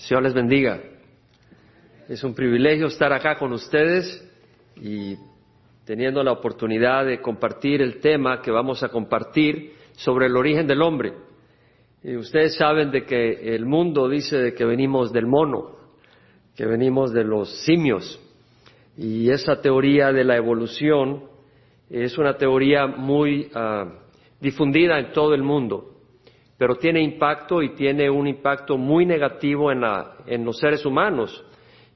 [0.00, 0.80] Señor les bendiga.
[2.08, 4.26] Es un privilegio estar acá con ustedes
[4.76, 5.14] y
[5.84, 10.80] teniendo la oportunidad de compartir el tema que vamos a compartir sobre el origen del
[10.80, 11.12] hombre.
[12.02, 15.76] Y ustedes saben de que el mundo dice de que venimos del mono,
[16.56, 18.18] que venimos de los simios.
[18.96, 21.24] Y esa teoría de la evolución
[21.90, 23.84] es una teoría muy ah,
[24.40, 25.99] difundida en todo el mundo
[26.60, 31.42] pero tiene impacto y tiene un impacto muy negativo en, los seres humanos.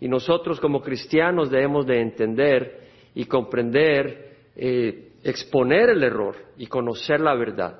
[0.00, 7.20] Y nosotros como cristianos debemos de entender y comprender, eh, exponer el error y conocer
[7.20, 7.78] la verdad.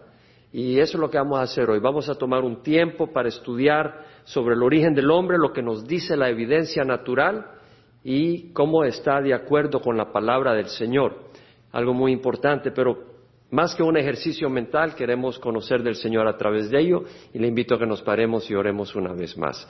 [0.53, 1.81] Y eso es lo que vamos a hacer hoy.
[1.81, 5.87] Vamos a tomar un tiempo para estudiar sobre el origen del hombre, lo que nos
[5.87, 7.47] dice la evidencia natural
[8.05, 11.17] y cómo está de acuerdo con la palabra del Señor.
[11.73, 13.14] Algo muy importante, pero
[13.55, 17.47] más que un ejercicio mental, queremos conocer del Señor a través de ello y le
[17.47, 19.69] invito a que nos paremos y oremos una vez más.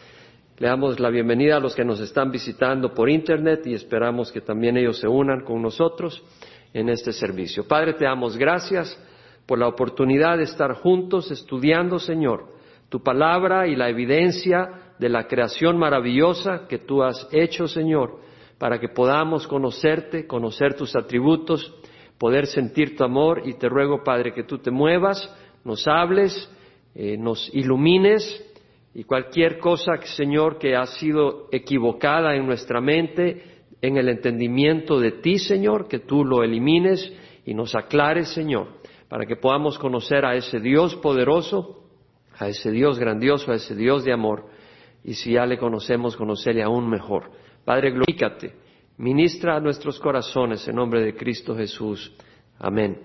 [0.56, 4.41] Le damos la bienvenida a los que nos están visitando por Internet y esperamos que
[4.41, 6.25] también ellos se unan con nosotros
[6.72, 7.69] en este servicio.
[7.69, 8.98] Padre, te damos gracias
[9.44, 12.47] por la oportunidad de estar juntos estudiando, Señor,
[12.89, 18.19] tu palabra y la evidencia de la creación maravillosa que tú has hecho, Señor,
[18.56, 21.75] para que podamos conocerte, conocer tus atributos
[22.19, 25.19] poder sentir tu amor y te ruego, Padre, que tú te muevas,
[25.65, 26.51] nos hables,
[26.95, 28.45] eh, nos ilumines
[28.95, 33.43] y cualquier cosa, Señor, que ha sido equivocada en nuestra mente,
[33.83, 37.12] en el entendimiento de ti, Señor, que tú lo elimines
[37.45, 38.69] y nos aclares, Señor,
[39.09, 41.83] para que podamos conocer a ese Dios poderoso,
[42.39, 44.47] a ese Dios grandioso, a ese Dios de amor,
[45.03, 47.31] y si ya le conocemos, conocerle aún mejor.
[47.65, 48.64] Padre, glorifícate
[48.97, 52.12] Ministra a nuestros corazones en nombre de Cristo Jesús.
[52.61, 52.97] Amén.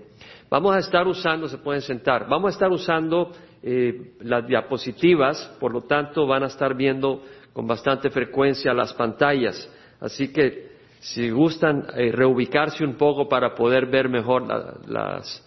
[0.49, 3.31] Vamos a estar usando, se pueden sentar, vamos a estar usando
[3.63, 7.23] eh, las diapositivas, por lo tanto van a estar viendo
[7.53, 9.71] con bastante frecuencia las pantallas.
[9.99, 14.47] Así que si gustan eh, reubicarse un poco para poder ver mejor
[14.87, 15.45] las,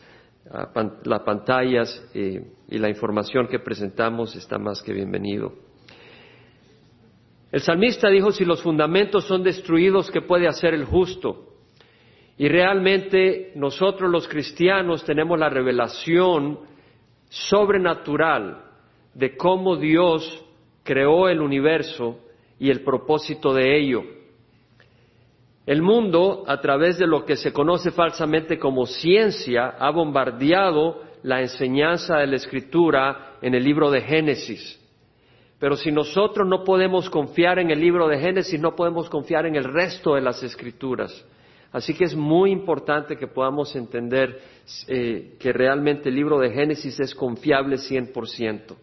[1.24, 5.71] pantallas eh, y la información que presentamos, está más que bienvenido.
[7.52, 11.48] El salmista dijo, si los fundamentos son destruidos, ¿qué puede hacer el justo?
[12.38, 16.60] Y realmente nosotros los cristianos tenemos la revelación
[17.28, 18.64] sobrenatural
[19.12, 20.42] de cómo Dios
[20.82, 22.20] creó el universo
[22.58, 24.02] y el propósito de ello.
[25.66, 31.42] El mundo, a través de lo que se conoce falsamente como ciencia, ha bombardeado la
[31.42, 34.81] enseñanza de la Escritura en el libro de Génesis.
[35.62, 39.54] Pero si nosotros no podemos confiar en el libro de Génesis, no podemos confiar en
[39.54, 41.24] el resto de las escrituras.
[41.70, 44.40] Así que es muy importante que podamos entender
[44.88, 48.74] eh, que realmente el libro de Génesis es confiable 100%.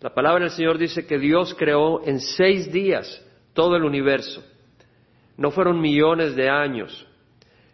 [0.00, 3.20] La palabra del Señor dice que Dios creó en seis días
[3.52, 4.44] todo el universo.
[5.36, 7.08] No fueron millones de años.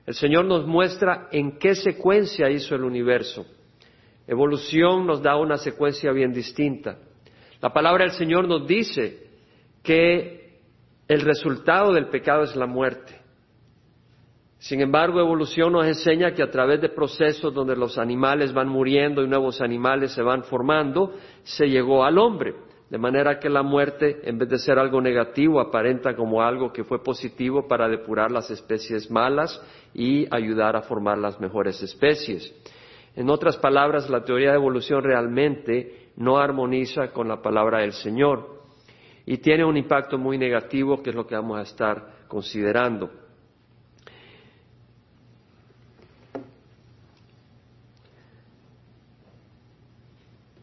[0.07, 3.45] El Señor nos muestra en qué secuencia hizo el universo.
[4.27, 6.97] Evolución nos da una secuencia bien distinta.
[7.65, 9.27] La palabra del Señor nos dice
[9.83, 10.59] que
[11.09, 13.19] el resultado del pecado es la muerte.
[14.59, 19.23] Sin embargo, evolución nos enseña que a través de procesos donde los animales van muriendo
[19.23, 22.55] y nuevos animales se van formando, se llegó al hombre.
[22.91, 26.85] De manera que la muerte, en vez de ser algo negativo, aparenta como algo que
[26.85, 29.59] fue positivo para depurar las especies malas
[29.95, 32.55] y ayudar a formar las mejores especies.
[33.17, 38.63] En otras palabras, la teoría de evolución realmente no armoniza con la palabra del Señor
[39.27, 43.11] y tiene un impacto muy negativo que es lo que vamos a estar considerando.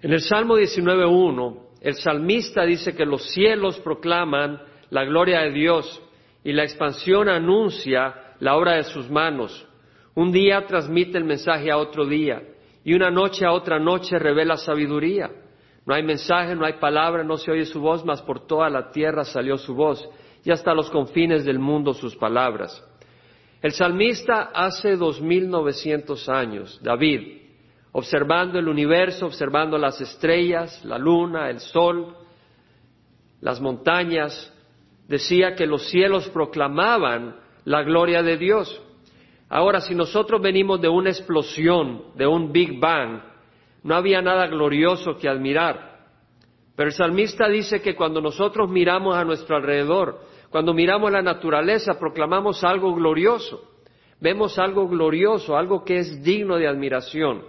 [0.01, 4.59] En el Salmo 19.1, el salmista dice que los cielos proclaman
[4.90, 6.01] la gloria de Dios
[6.44, 9.67] y la expansión anuncia la obra de sus manos.
[10.16, 12.41] Un día transmite el mensaje a otro día
[12.84, 15.30] y una noche a otra noche revela sabiduría.
[15.86, 18.92] No hay mensaje, no hay palabra, no se oye su voz, mas por toda la
[18.92, 20.08] tierra salió su voz
[20.44, 22.84] y hasta los confines del mundo sus palabras.
[23.61, 27.41] El salmista hace dos mil novecientos años, David,
[27.91, 32.16] observando el universo, observando las estrellas, la luna, el sol,
[33.40, 34.52] las montañas,
[35.08, 37.35] decía que los cielos proclamaban
[37.66, 38.82] la gloria de Dios.
[39.53, 43.22] Ahora, si nosotros venimos de una explosión, de un Big Bang,
[43.84, 46.06] no había nada glorioso que admirar.
[46.74, 52.00] Pero el salmista dice que cuando nosotros miramos a nuestro alrededor, cuando miramos la naturaleza,
[52.00, 53.62] proclamamos algo glorioso.
[54.22, 57.44] Vemos algo glorioso, algo que es digno de admiración.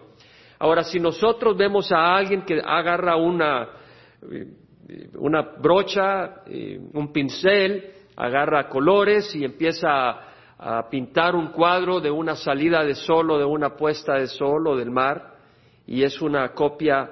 [0.59, 3.69] Ahora, si nosotros vemos a alguien que agarra una,
[5.15, 6.43] una brocha,
[6.95, 10.32] un pincel, agarra colores y empieza a,
[10.63, 14.67] a, pintar un cuadro de una salida de sol o de una puesta de sol
[14.69, 15.35] o del mar
[15.87, 17.11] y es una copia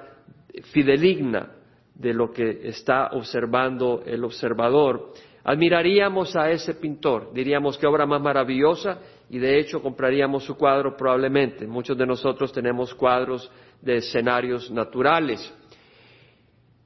[0.71, 1.51] fideligna
[1.93, 5.11] de lo que está observando el observador.
[5.43, 8.99] Admiraríamos a ese pintor, diríamos qué obra más maravillosa
[9.29, 11.67] y de hecho compraríamos su cuadro probablemente.
[11.67, 13.51] Muchos de nosotros tenemos cuadros
[13.81, 15.53] de escenarios naturales.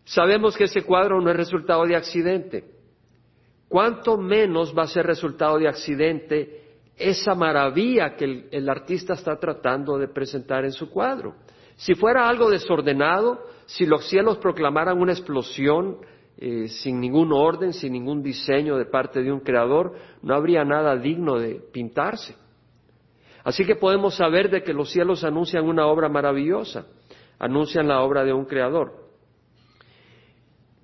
[0.03, 2.74] Sabemos que ese cuadro no es resultado de accidente.
[3.67, 6.61] ¿Cuánto menos va a ser resultado de accidente
[6.97, 11.35] esa maravilla que el, artista está tratando de presentar en su cuadro?
[11.75, 15.97] Si fuera algo desordenado, si los cielos proclamaran una explosión
[16.37, 20.95] eh, sin ningún orden, sin ningún diseño de parte de un creador, no habría nada
[20.95, 22.35] digno de pintarse.
[23.43, 26.87] Así que podemos saber de que los cielos anuncian una obra maravillosa,
[27.39, 29.04] anuncian la obra de un creador.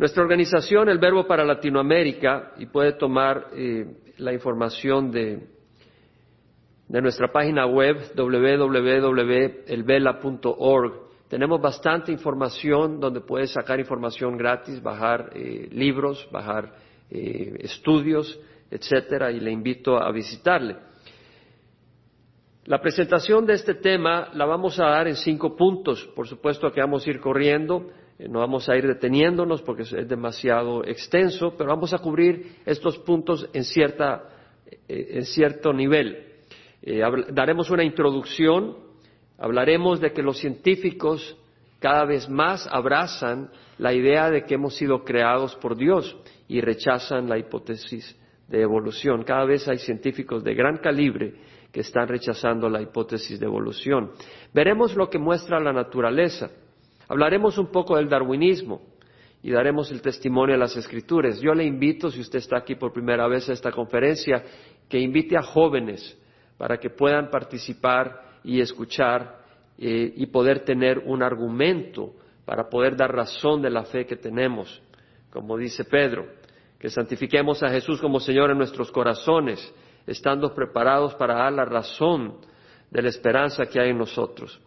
[0.02, 3.86] Nuestra organización, el Verbo para Latinoamérica, y puede tomar eh,
[4.18, 5.48] la información de,
[6.88, 9.34] nuestra página web www.elvela.org.
[11.28, 16.74] Tenemos bastante información donde puedes sacar información gratis, bajar eh, libros, bajar
[17.12, 18.40] eh, estudios,
[18.72, 20.78] etcétera, y le invito a visitarle.
[22.66, 26.10] La presentación de este tema la vamos a dar en cinco puntos.
[26.16, 27.92] Por supuesto que vamos a ir corriendo,
[28.30, 33.50] no vamos a ir deteniéndonos porque es demasiado extenso, pero vamos a cubrir estos puntos
[33.54, 34.24] en, cierta,
[34.88, 36.32] en cierto nivel.
[36.82, 37.02] Eh,
[37.32, 38.78] daremos una introducción,
[39.38, 41.38] hablaremos de que los científicos
[41.80, 46.16] cada vez más abrazan la idea de que hemos sido creados por Dios
[46.48, 48.16] y rechazan la hipótesis
[48.48, 49.24] de evolución.
[49.24, 51.34] Cada vez hay científicos de gran calibre
[51.72, 54.12] que están rechazando la hipótesis de evolución.
[54.54, 56.52] Veremos lo que muestra la naturaleza.
[57.12, 58.84] Hablaremos un poco del darwinismo
[59.44, 61.42] y daremos el testimonio de las escrituras.
[61.42, 64.42] Yo le invito, si usted está aquí por primera vez a esta conferencia,
[64.88, 66.18] que invite a jóvenes
[66.58, 69.42] para que puedan participar y escuchar
[69.78, 72.14] eh, y poder tener un argumento
[72.46, 74.82] para poder dar razón de la fe que tenemos,
[75.32, 76.28] como dice Pedro,
[76.80, 79.60] que santifiquemos a Jesús como Señor en nuestros corazones,
[80.08, 82.38] estando preparados para dar la razón
[82.90, 84.62] de la esperanza que hay en nosotros.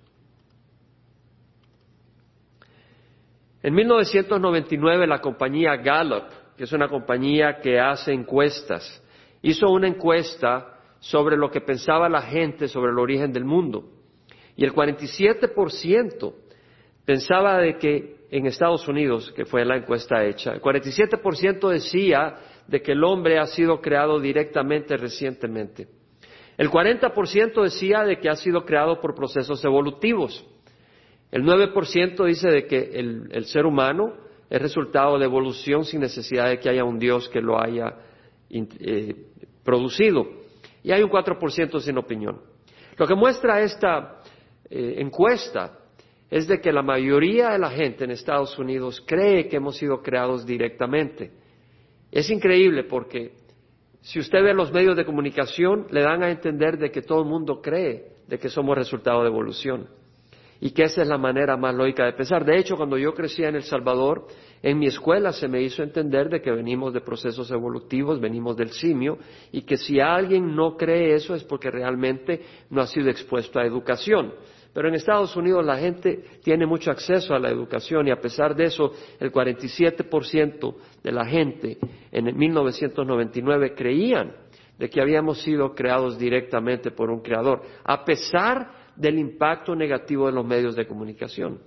[3.64, 6.24] En 1999 la compañía Gallup,
[6.54, 9.02] que es una compañía que hace encuestas,
[9.40, 13.88] hizo una encuesta sobre lo que pensaba la gente sobre el origen del mundo.
[14.54, 16.34] Y el 47%
[17.06, 22.34] pensaba de que en Estados Unidos, que fue la encuesta hecha, el 47% decía
[22.66, 25.88] de que el hombre ha sido creado directamente recientemente.
[26.58, 30.44] El 40% decía de que ha sido creado por procesos evolutivos.
[31.34, 34.14] El 9% dice de que el, ser humano
[34.48, 37.92] es resultado de evolución sin necesidad de que haya un Dios que lo haya
[38.48, 39.16] eh,
[39.64, 40.28] producido
[40.84, 42.40] y hay un 4% sin opinión.
[42.96, 44.20] Lo que muestra esta
[44.70, 45.76] eh, encuesta
[46.30, 50.02] es de que la mayoría de la gente en Estados Unidos cree que hemos sido
[50.02, 51.32] creados directamente.
[52.12, 53.32] Es increíble porque
[54.02, 57.28] si usted ve los medios de comunicación, le dan a entender de que todo el
[57.28, 59.88] mundo cree de que somos resultado de evolución
[60.64, 62.42] y que esa es la manera más lógica de pensar.
[62.42, 64.26] De hecho, cuando yo crecía en El Salvador,
[64.62, 68.70] en mi escuela se me hizo entender de que venimos de procesos evolutivos, venimos del
[68.70, 69.18] simio,
[69.52, 73.66] y que si alguien no cree eso es porque realmente no ha sido expuesto a
[73.66, 74.32] educación.
[74.72, 78.56] Pero en Estados Unidos la gente tiene mucho acceso a la educación y a pesar
[78.56, 81.76] de eso, el 47% de la gente
[82.10, 84.32] en 1999 creían
[84.78, 90.32] de que habíamos sido creados directamente por un creador, a pesar del impacto negativo de
[90.32, 91.60] los medios de comunicación.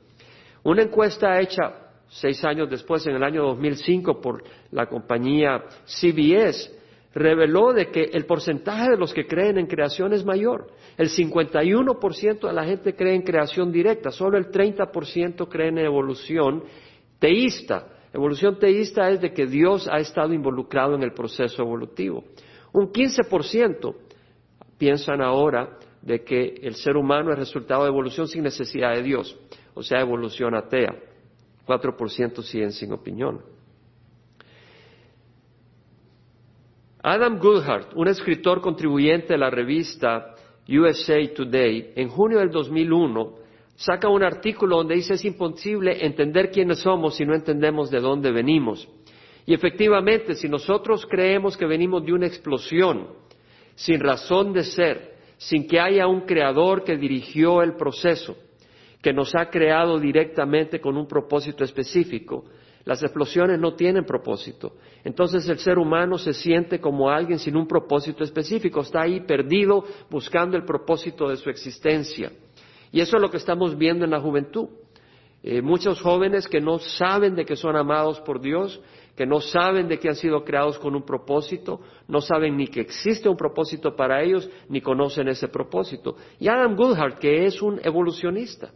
[0.63, 6.75] Una encuesta hecha seis años después, en el año 2005, por la compañía CBS,
[7.13, 10.67] reveló de que el porcentaje de los que creen en creación es mayor.
[10.98, 16.63] El 51% de la gente cree en creación directa, solo el 30% cree en evolución
[17.19, 17.88] teísta.
[18.13, 22.24] Evolución teísta es de que Dios ha estado involucrado en el proceso evolutivo.
[22.74, 23.96] Un 15%
[24.77, 29.38] piensan ahora de que el ser humano es resultado de evolución sin necesidad de Dios,
[29.74, 30.96] o sea, evolución atea.
[31.66, 33.42] 4% siguen sin opinión.
[37.04, 40.36] Adam Goodhart, un escritor contribuyente de la revista
[40.68, 46.80] USA Today, en junio del 2001 saca un artículo donde dice es imposible entender quiénes
[46.80, 48.88] somos si no entendemos de dónde venimos.
[49.46, 53.08] Y efectivamente, si nosotros creemos que venimos de una explosión,
[53.75, 58.36] sin razón de ser, sin que haya un creador que dirigió el proceso,
[59.01, 62.46] que nos ha creado directamente con un propósito específico.
[62.86, 64.77] Las explosiones no tienen propósito.
[65.03, 69.84] Entonces el ser humano se siente como alguien sin un propósito específico, está ahí perdido
[70.10, 72.32] buscando el propósito de su existencia.
[72.91, 74.70] Y eso es lo que estamos viendo en la juventud.
[75.50, 78.82] Eh, muchos jóvenes que no saben de que son amados por Dios,
[79.16, 82.82] que no saben de que han sido creados con un propósito, no saben ni que
[82.82, 86.18] existe un propósito para ellos, ni conocen ese propósito.
[86.38, 88.74] Y Adam Goodhart, que es un evolucionista,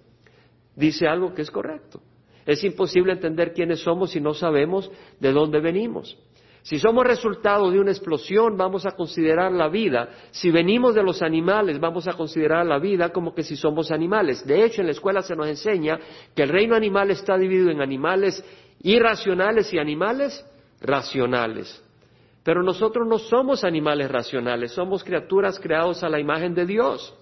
[0.74, 2.00] dice algo que es correcto.
[2.46, 6.18] Es imposible entender quiénes somos si no sabemos de dónde venimos.
[6.64, 10.10] Si somos resultado de una explosión, vamos a considerar la vida.
[10.30, 14.46] Si venimos de los animales, vamos a considerar la vida como que si somos animales.
[14.46, 16.00] De hecho, en la escuela se nos enseña
[16.36, 18.44] que el reino animal está dividido en animales
[18.84, 20.46] irracionales y animales
[20.82, 21.84] racionales.
[22.44, 27.16] Pero nosotros no somos animales racionales, somos criaturas creadas a la imagen de Dios.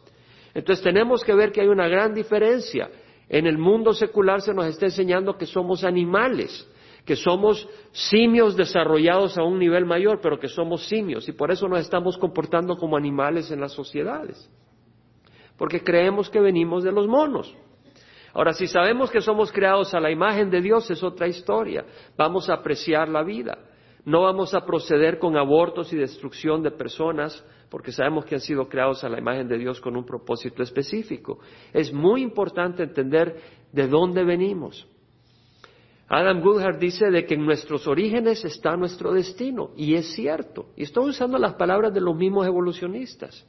[0.54, 2.90] Entonces tenemos que ver que hay una gran diferencia.
[3.28, 6.68] En el mundo secular se nos está enseñando que somos animales,
[7.06, 11.68] que somos simios desarrollados a un nivel mayor, pero que somos simios y por eso
[11.68, 14.50] nos estamos comportando como animales en las sociedades.
[15.58, 17.54] Porque creemos que venimos de los monos.
[18.34, 21.86] Ahora, si sabemos que somos creados a la imagen de Dios, es otra historia.
[22.16, 23.58] Vamos a apreciar la vida.
[24.06, 28.68] No vamos a proceder con abortos y destrucción de personas porque sabemos que han sido
[28.68, 31.40] creados a la imagen de Dios con un propósito específico.
[31.74, 33.36] Es muy importante entender
[33.72, 34.88] de dónde venimos.
[36.10, 40.66] Adam Goodhart dice de que en nuestros orígenes está nuestro destino, y es cierto.
[40.76, 43.46] Y estoy usando las palabras de los mismos evolucionistas.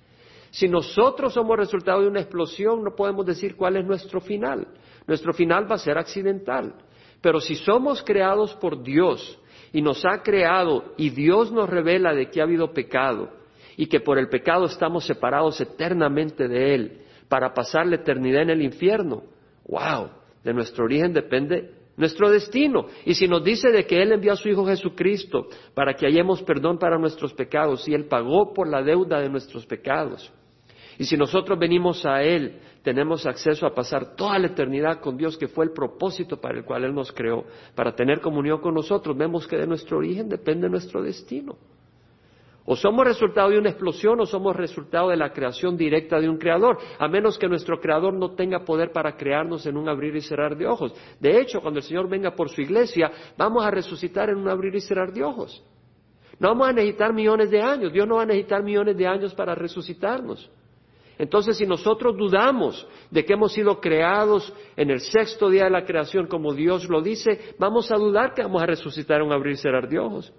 [0.51, 4.69] Si nosotros somos resultado de una explosión, no podemos decir cuál es nuestro final.
[5.07, 6.75] Nuestro final va a ser accidental.
[7.23, 9.39] Pero si somos creados por Dios
[9.73, 13.31] y nos ha creado y Dios nos revela de que ha habido pecado
[13.77, 18.51] y que por el pecado estamos separados eternamente de Él para pasar la eternidad en
[18.51, 19.23] el infierno.
[19.67, 20.11] ¡Wow!
[20.43, 22.87] De nuestro origen depende nuestro destino.
[23.05, 26.43] Y si nos dice de que Él envió a su Hijo Jesucristo para que hallemos
[26.43, 30.33] perdón para nuestros pecados y Él pagó por la deuda de nuestros pecados.
[30.99, 35.39] Y si nosotros venimos a Él, tenemos acceso a pasar toda la eternidad con Dios,
[35.39, 39.17] que fue el propósito para el cual Él nos creó, para tener comunión con nosotros.
[39.17, 41.57] Vemos que de nuestro origen depende nuestro destino.
[42.65, 46.37] O somos resultado de una explosión o somos resultado de la creación directa de un
[46.37, 50.21] creador, a menos que nuestro creador no tenga poder para crearnos en un abrir y
[50.21, 50.95] cerrar de ojos.
[51.19, 54.75] De hecho, cuando el Señor venga por su iglesia, vamos a resucitar en un abrir
[54.75, 55.65] y cerrar de ojos.
[56.39, 59.35] No vamos a necesitar millones de años, Dios no va a necesitar millones de años
[59.35, 60.51] para resucitarnos.
[61.19, 65.85] Entonces, si nosotros dudamos de que hemos sido creados en el sexto día de la
[65.85, 69.53] creación, como Dios lo dice, vamos a dudar que vamos a resucitar en un abrir
[69.53, 70.33] y cerrar de ojos.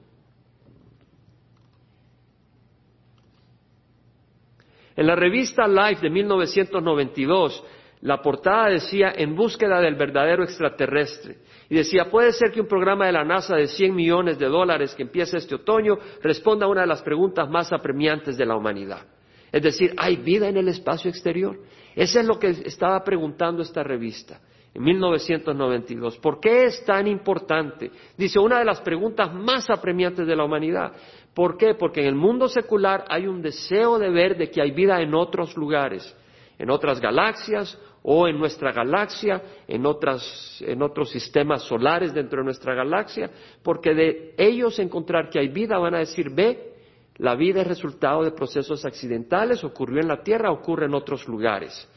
[4.96, 7.64] En la revista Life de 1992,
[8.02, 11.38] la portada decía En búsqueda del verdadero extraterrestre.
[11.70, 14.94] Y decía, puede ser que un programa de la NASA de 100 millones de dólares
[14.96, 19.06] que empieza este otoño responda a una de las preguntas más apremiantes de la humanidad.
[19.52, 21.60] Es decir, ¿hay vida en el espacio exterior?
[21.96, 24.40] Eso es lo que estaba preguntando esta revista
[24.74, 26.18] en 1992.
[26.18, 27.92] ¿Por qué es tan importante?
[28.18, 30.94] Dice, una de las preguntas más apremiantes de la humanidad.
[31.34, 31.76] ¿Por qué?
[31.76, 35.14] Porque en el mundo secular hay un deseo de ver de que hay vida en
[35.14, 36.16] otros lugares,
[36.60, 42.74] en otras galaxias o en nuestra galaxia, en, en otros sistemas solares dentro de nuestra
[42.74, 43.30] galaxia,
[43.64, 46.74] porque de ellos encontrar que hay vida van a decir, ve,
[47.18, 51.88] la vida es resultado de procesos accidentales, ocurrió en la Tierra, ocurre en otros lugares.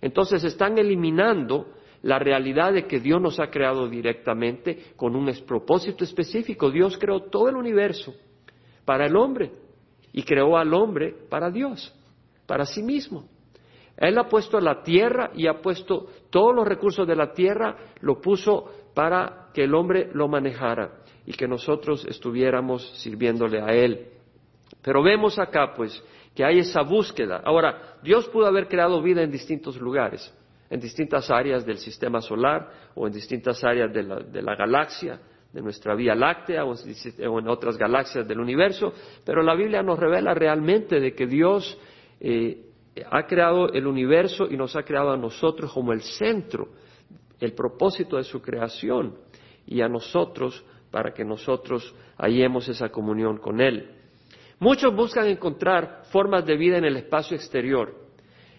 [0.00, 6.04] Entonces están eliminando la realidad de que Dios nos ha creado directamente con un propósito
[6.04, 6.70] específico.
[6.70, 8.14] Dios creó todo el universo
[8.86, 9.50] para el hombre
[10.12, 11.94] y creó al hombre para Dios,
[12.46, 13.28] para sí mismo.
[13.98, 18.20] Él ha puesto la tierra y ha puesto todos los recursos de la tierra, lo
[18.20, 24.08] puso para que el hombre lo manejara y que nosotros estuviéramos sirviéndole a Él.
[24.82, 26.02] Pero vemos acá, pues,
[26.34, 27.42] que hay esa búsqueda.
[27.44, 30.32] Ahora, Dios pudo haber creado vida en distintos lugares,
[30.70, 35.18] en distintas áreas del sistema solar o en distintas áreas de la, de la galaxia,
[35.56, 38.92] de nuestra Vía Láctea o en otras galaxias del universo,
[39.24, 41.78] pero la Biblia nos revela realmente de que Dios
[42.20, 42.60] eh,
[43.10, 46.68] ha creado el universo y nos ha creado a nosotros como el centro,
[47.40, 49.16] el propósito de su creación
[49.66, 53.92] y a nosotros para que nosotros hallemos esa comunión con Él.
[54.58, 57.94] Muchos buscan encontrar formas de vida en el espacio exterior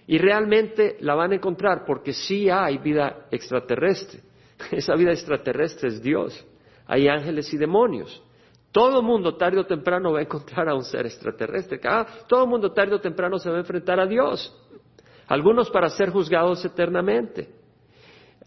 [0.07, 4.21] y realmente la van a encontrar porque sí hay vida extraterrestre.
[4.71, 6.43] Esa vida extraterrestre es Dios
[6.87, 8.23] hay ángeles y demonios.
[8.71, 11.79] Todo mundo tarde o temprano va a encontrar a un ser extraterrestre.
[12.27, 14.55] todo mundo tarde o temprano se va a enfrentar a Dios.
[15.27, 17.49] Algunos para ser juzgados eternamente.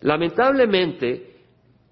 [0.01, 1.30] Lamentablemente,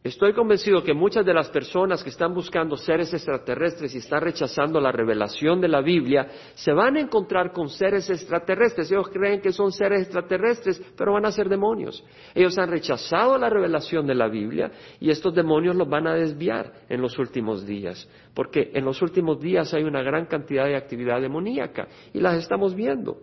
[0.05, 4.81] Estoy convencido que muchas de las personas que están buscando seres extraterrestres y están rechazando
[4.81, 8.93] la revelación de la Biblia, se van a encontrar con seres extraterrestres.
[8.93, 12.05] Ellos creen que son seres extraterrestres, pero van a ser demonios.
[12.33, 16.73] Ellos han rechazado la revelación de la Biblia y estos demonios los van a desviar
[16.89, 21.21] en los últimos días, porque en los últimos días hay una gran cantidad de actividad
[21.21, 23.19] demoníaca y las estamos viendo.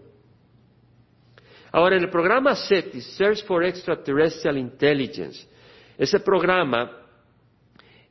[1.71, 5.54] Ahora, en el programa SETI, Search for Extraterrestrial Intelligence,
[5.97, 6.91] ese programa,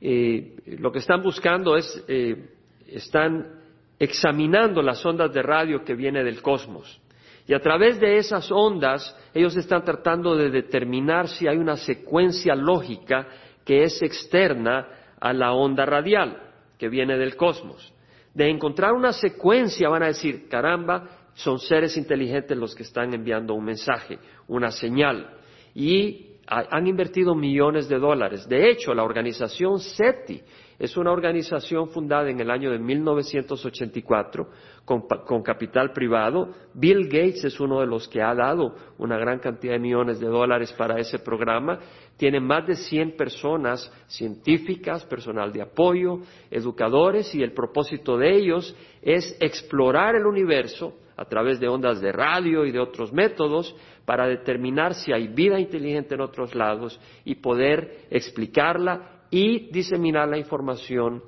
[0.01, 2.51] eh, lo que están buscando es, eh,
[2.89, 3.61] están
[3.99, 7.01] examinando las ondas de radio que viene del cosmos.
[7.47, 12.55] Y a través de esas ondas, ellos están tratando de determinar si hay una secuencia
[12.55, 13.29] lógica
[13.65, 14.89] que es externa
[15.21, 16.43] a la onda radial
[16.79, 17.93] que viene del cosmos.
[18.33, 23.55] De encontrar una secuencia van a decir, caramba, son seres inteligentes los que están enviando
[23.55, 25.31] un mensaje, una señal.
[25.75, 28.49] Y han invertido millones de dólares.
[28.49, 30.43] De hecho, la organización SETI
[30.79, 34.49] es una organización fundada en el año de 1984
[34.85, 36.49] con, con, capital privado.
[36.75, 40.27] Bill Gates es uno de los que ha dado una gran cantidad de millones de
[40.27, 41.79] dólares para ese programa.
[42.17, 46.21] Tiene más de 100 personas científicas, personal de apoyo,
[46.51, 52.11] educadores y el propósito de ellos es explorar el universo a través de ondas de
[52.13, 53.75] radio y de otros métodos
[54.05, 60.39] para determinar si hay vida inteligente en otros lados y poder explicarla y diseminar la
[60.39, 61.23] información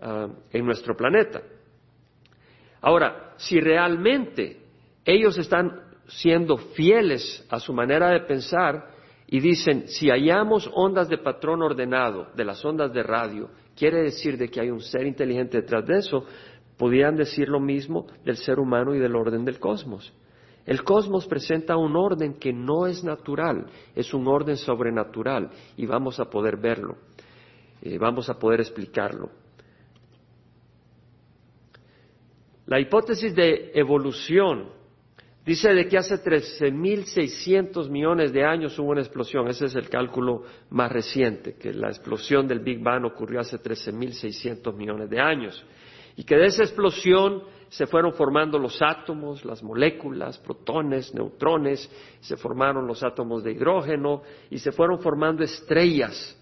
[0.00, 1.42] ah, en nuestro planeta.
[2.80, 4.60] Ahora, si realmente
[5.04, 8.90] ellos están siendo fieles a su manera de pensar
[9.26, 14.38] y dicen, si hallamos ondas de patrón ordenado de las ondas de radio, quiere decir
[14.38, 16.24] de que hay un ser inteligente detrás de eso,
[16.78, 20.12] podrían decir lo mismo del ser humano y del orden del cosmos.
[20.68, 25.48] El cosmos presenta un orden que no es natural, es un orden sobrenatural
[25.78, 26.98] y vamos a poder verlo,
[27.80, 29.30] eh, vamos a poder explicarlo.
[32.66, 34.68] La hipótesis de evolución
[35.46, 40.42] dice de que hace 13.600 millones de años hubo una explosión, ese es el cálculo
[40.68, 45.64] más reciente, que la explosión del Big Bang ocurrió hace 13.600 millones de años
[46.14, 52.36] y que de esa explosión se fueron formando los átomos, las moléculas, protones, neutrones, se
[52.36, 56.34] formaron los átomos de hidrógeno y se fueron formando estrellas.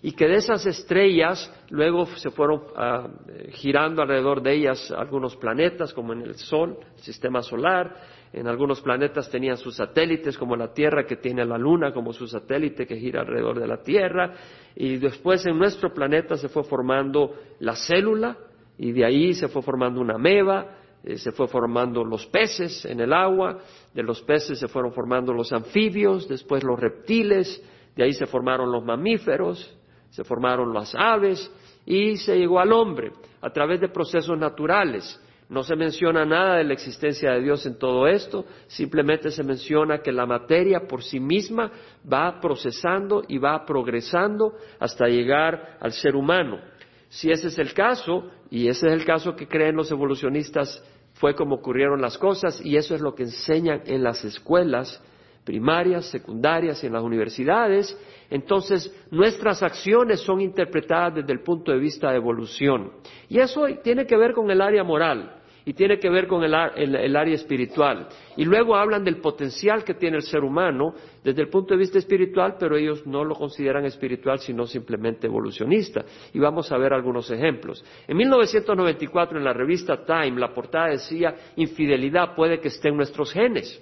[0.00, 3.08] Y que de esas estrellas luego se fueron ah,
[3.50, 8.18] girando alrededor de ellas algunos planetas, como en el Sol, el sistema solar.
[8.32, 12.28] En algunos planetas tenían sus satélites, como la Tierra, que tiene la Luna como su
[12.28, 14.34] satélite que gira alrededor de la Tierra.
[14.76, 18.36] Y después en nuestro planeta se fue formando la célula,
[18.78, 23.00] y de ahí se fue formando una meba, eh, se fue formando los peces en
[23.00, 23.58] el agua,
[23.92, 27.62] de los peces se fueron formando los anfibios, después los reptiles,
[27.96, 29.76] de ahí se formaron los mamíferos,
[30.10, 31.52] se formaron las aves
[31.84, 35.20] y se llegó al hombre a través de procesos naturales.
[35.48, 40.02] No se menciona nada de la existencia de Dios en todo esto, simplemente se menciona
[40.02, 41.72] que la materia por sí misma
[42.10, 46.60] va procesando y va progresando hasta llegar al ser humano.
[47.08, 50.82] Si ese es el caso, y ese es el caso que creen los evolucionistas,
[51.14, 55.02] fue como ocurrieron las cosas, y eso es lo que enseñan en las escuelas
[55.44, 61.78] primarias, secundarias y en las universidades, entonces nuestras acciones son interpretadas desde el punto de
[61.78, 62.92] vista de evolución.
[63.30, 65.37] Y eso tiene que ver con el área moral
[65.68, 68.08] y tiene que ver con el, área espiritual.
[68.38, 71.98] Y luego hablan del potencial que tiene el ser humano desde el punto de vista
[71.98, 76.06] espiritual, pero ellos no lo consideran espiritual, sino simplemente evolucionista.
[76.32, 77.84] Y vamos a ver algunos ejemplos.
[78.06, 83.30] En 1994, en la revista Time, la portada decía, infidelidad puede que esté en nuestros
[83.30, 83.78] genes.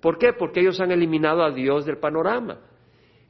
[0.00, 0.32] ¿Por qué?
[0.32, 2.58] Porque ellos han eliminado a Dios del panorama.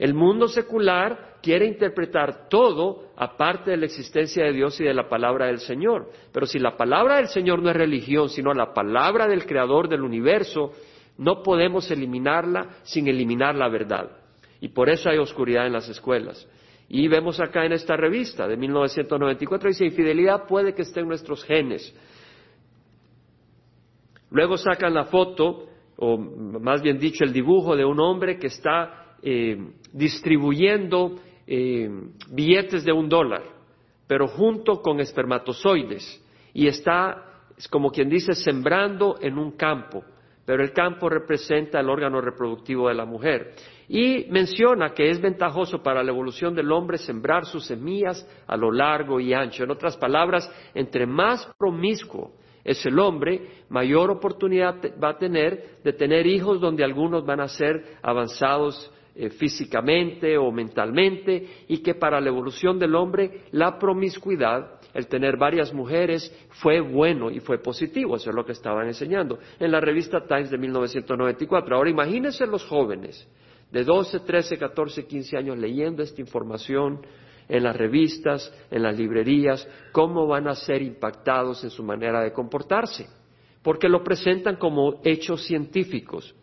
[0.00, 5.10] El mundo secular quiere interpretar todo aparte de la existencia de Dios y de la
[5.10, 6.10] palabra del Señor.
[6.32, 10.00] Pero si la palabra del Señor no es religión, sino la palabra del Creador del
[10.00, 10.72] universo,
[11.18, 14.10] no podemos eliminarla sin eliminar la verdad.
[14.62, 16.48] Y por eso hay oscuridad en las escuelas.
[16.88, 21.44] Y vemos acá en esta revista de 1994, dice, infidelidad puede que esté en nuestros
[21.44, 21.94] genes.
[24.30, 29.09] Luego sacan la foto, o más bien dicho, el dibujo de un hombre que está
[29.22, 29.56] eh,
[29.92, 31.90] distribuyendo eh,
[32.30, 33.42] billetes de un dólar,
[34.06, 37.24] pero junto con espermatozoides, y está,
[37.70, 40.04] como quien dice, sembrando en un campo,
[40.44, 43.52] pero el campo representa el órgano reproductivo de la mujer.
[43.88, 48.72] Y menciona que es ventajoso para la evolución del hombre sembrar sus semillas a lo
[48.72, 49.64] largo y ancho.
[49.64, 52.32] En otras palabras, entre más promiscuo
[52.64, 57.48] es el hombre, mayor oportunidad va a tener de tener hijos donde algunos van a
[57.48, 64.80] ser avanzados eh, físicamente o mentalmente y que para la evolución del hombre la promiscuidad,
[64.94, 68.16] el tener varias mujeres, fue bueno y fue positivo.
[68.16, 71.76] Eso es lo que estaban enseñando en la revista Times de 1994.
[71.76, 73.26] Ahora imagínense los jóvenes
[73.70, 77.00] de 12, 13, 14, 15 años leyendo esta información
[77.48, 82.32] en las revistas, en las librerías, cómo van a ser impactados en su manera de
[82.32, 83.08] comportarse,
[83.62, 86.34] porque lo presentan como hechos científicos.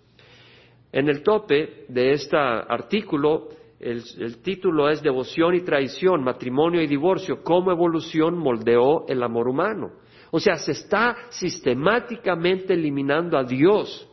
[0.92, 7.44] En el tope de este artículo, el, título es Devoción y traición, matrimonio y divorcio,
[7.44, 9.92] cómo evolución moldeó el amor humano.
[10.32, 14.10] O sea, se está sistemáticamente eliminando a Dios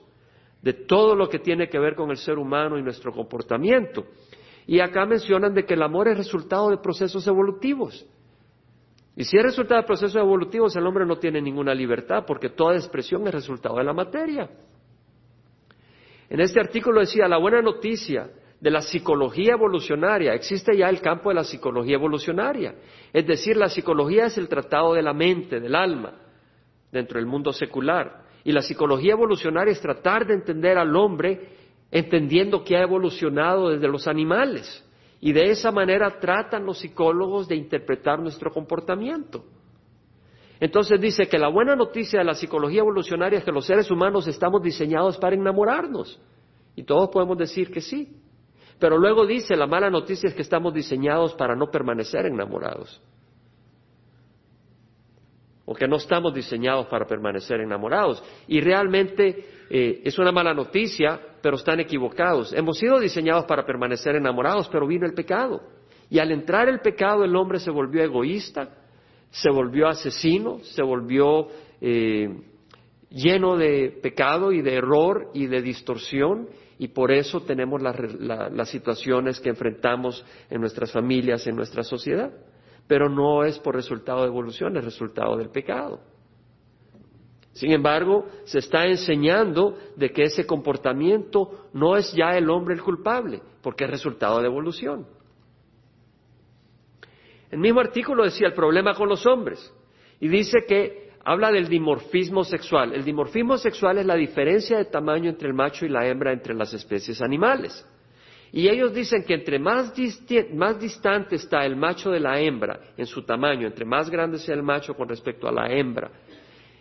[0.62, 4.04] de todo lo que tiene que ver con el ser humano y nuestro comportamiento.
[4.66, 8.06] Y acá mencionan de que el amor es resultado de procesos evolutivos.
[9.16, 12.74] Y si es resultado de procesos evolutivos, el hombre no tiene ninguna libertad, porque toda
[12.74, 14.50] expresión es resultado de la materia.
[16.28, 21.28] En este artículo decía, la buena noticia de la psicología evolucionaria, existe ya el campo
[21.28, 22.74] de la psicología evolucionaria.
[23.12, 26.14] Es decir, la psicología es el tratado de la mente, del alma,
[26.90, 28.22] dentro del mundo secular.
[28.42, 31.48] Y la psicología evolucionaria es tratar de entender al hombre
[31.90, 34.84] entendiendo que ha evolucionado desde los animales.
[35.20, 39.44] Y de esa manera tratan los psicólogos de interpretar nuestro comportamiento.
[40.64, 44.26] Entonces dice que la buena noticia de la psicología evolucionaria es que los seres humanos
[44.26, 46.18] estamos diseñados para enamorarnos.
[46.74, 48.16] Y todos podemos decir que sí.
[48.78, 52.98] Pero luego dice, la mala noticia es que estamos diseñados para no permanecer enamorados
[55.66, 58.22] o que no estamos diseñados para permanecer enamorados.
[58.48, 62.54] Y realmente eh, es una mala noticia, pero están equivocados.
[62.54, 65.60] Hemos sido diseñados para permanecer enamorados, pero vino el pecado.
[66.08, 68.70] Y al entrar el pecado el hombre se volvió egoísta,
[69.34, 71.48] se volvió asesino, se volvió
[71.80, 72.28] eh,
[73.10, 76.48] lleno de pecado y de error y de distorsión.
[76.78, 82.32] Y por eso tenemos las situaciones que enfrentamos en nuestras familias, en nuestra sociedad
[82.86, 86.00] pero no es por resultado de evolución, es resultado del pecado.
[87.52, 92.82] Sin embargo, se está enseñando de que ese comportamiento no es ya el hombre el
[92.82, 95.06] culpable, porque es resultado de evolución.
[97.54, 99.72] El mismo artículo decía el problema con los hombres
[100.18, 102.92] y dice que habla del dimorfismo sexual.
[102.92, 106.52] El dimorfismo sexual es la diferencia de tamaño entre el macho y la hembra entre
[106.52, 107.88] las especies animales.
[108.50, 113.22] Y ellos dicen que entre más, distante está el macho de la hembra en su
[113.22, 116.10] tamaño, entre más grande sea el macho con respecto a la hembra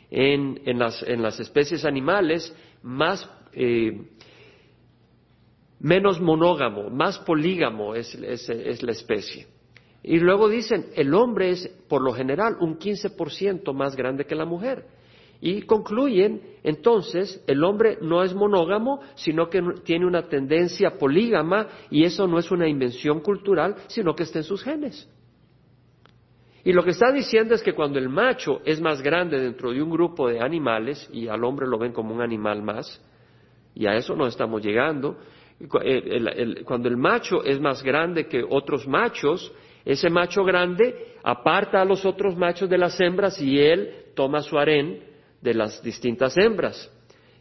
[0.10, 4.08] en, las, especies animales, más, eh,
[5.80, 9.54] menos monógamo, más polígamo es, es la especie.
[10.04, 14.46] Y luego dicen, el hombre es por lo general un 15% más grande que la
[14.46, 14.86] mujer.
[15.40, 22.04] Y concluyen, entonces, el hombre no es monógamo, sino que tiene una tendencia polígama y
[22.04, 25.10] eso no es una invención cultural, sino que está en sus genes.
[26.66, 29.82] Y lo que está diciendo es que cuando el macho es más grande dentro de
[29.82, 33.02] un grupo de animales, y al hombre lo ven como un animal más,
[33.76, 35.18] y a eso no estamos llegando,
[36.66, 39.54] cuando el macho es más grande que otros machos,
[39.86, 44.58] ese macho grande aparta a los otros machos de las hembras y él toma su
[44.58, 45.04] harén
[45.42, 46.90] de las distintas hembras.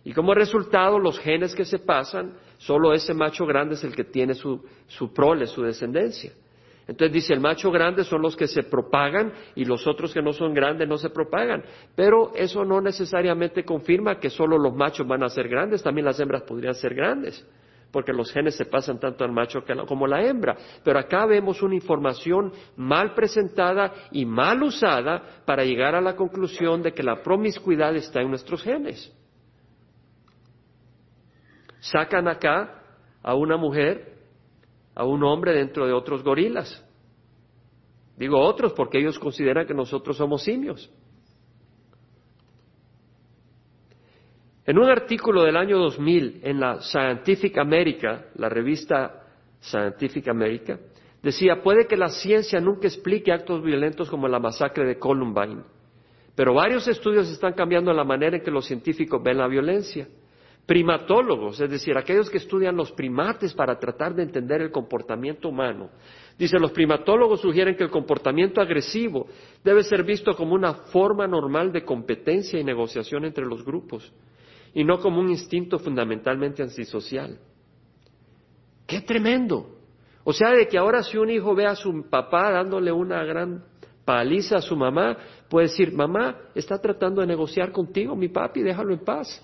[0.04, 4.04] Y como resultado, los genes que se pasan, solo ese macho grande es el que
[4.04, 6.32] tiene su, su prole, su descendencia.
[6.88, 10.32] Entonces dice, el macho grande son los que se propagan y los otros que no
[10.32, 11.62] son grandes no se propagan.
[11.94, 16.18] Pero eso no necesariamente confirma que solo los machos van a ser grandes, también las
[16.18, 17.46] hembras podrían ser grandes
[17.92, 20.56] porque los genes se pasan tanto al macho como a la hembra.
[20.82, 26.82] Pero acá vemos una información mal presentada y mal usada para llegar a la conclusión
[26.82, 29.12] de que la promiscuidad está en nuestros genes.
[31.80, 32.82] Sacan acá
[33.22, 34.16] a una mujer,
[34.94, 36.82] a un hombre dentro de otros gorilas.
[38.16, 40.90] Digo otros porque ellos consideran que nosotros somos simios.
[44.64, 49.24] En un artículo del año 2000 en la Scientific America, la revista
[49.60, 50.78] Scientific America,
[51.20, 55.62] decía, puede que la ciencia nunca explique actos violentos como la masacre de Columbine,
[56.36, 60.06] pero varios estudios están cambiando la manera en que los científicos ven la violencia.
[60.64, 65.90] Primatólogos, es decir, aquellos que estudian los primates para tratar de entender el comportamiento humano,
[66.38, 69.26] Dice, los primatólogos sugieren que el comportamiento agresivo
[69.62, 74.10] debe ser visto como una forma normal de competencia y negociación entre los grupos
[74.74, 77.38] y no como un instinto fundamentalmente antisocial.
[78.86, 79.78] ¡Qué tremendo!
[80.24, 83.64] O sea, de que ahora si un hijo ve a su papá dándole una gran
[84.04, 85.16] paliza a su mamá,
[85.48, 89.42] puede decir, mamá, está tratando de negociar contigo, mi papi, déjalo en paz.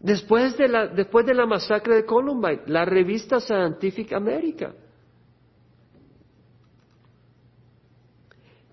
[0.00, 4.72] Después de la, después de la masacre de Columbine, la revista Scientific America.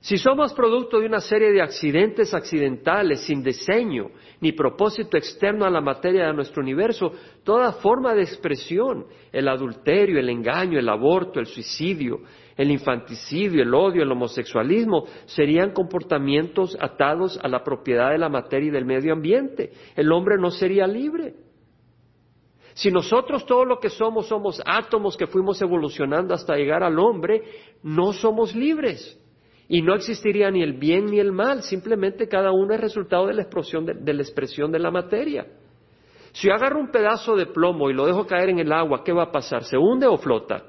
[0.05, 5.69] Si somos producto de una serie de accidentes accidentales sin diseño ni propósito externo a
[5.71, 7.11] la materia de nuestro universo,
[7.43, 12.19] toda forma de expresión, el adulterio, el engaño, el aborto, el suicidio,
[12.55, 18.67] el infanticidio, el odio, el homosexualismo, serían comportamientos atados a la propiedad de la materia
[18.67, 19.71] y del medio ambiente.
[19.95, 21.33] El hombre no sería libre.
[22.75, 27.41] Si nosotros todo lo que somos somos átomos que fuimos evolucionando hasta llegar al hombre,
[27.81, 29.19] no somos libres.
[29.67, 33.33] Y no existiría ni el bien ni el mal, simplemente cada uno es resultado de
[33.33, 35.47] la explosión de, la expresión de la materia.
[36.33, 39.11] Si yo agarro un pedazo de plomo y lo dejo caer en el agua, ¿qué
[39.11, 39.63] va a pasar?
[39.63, 40.63] ¿Se hunde o flota?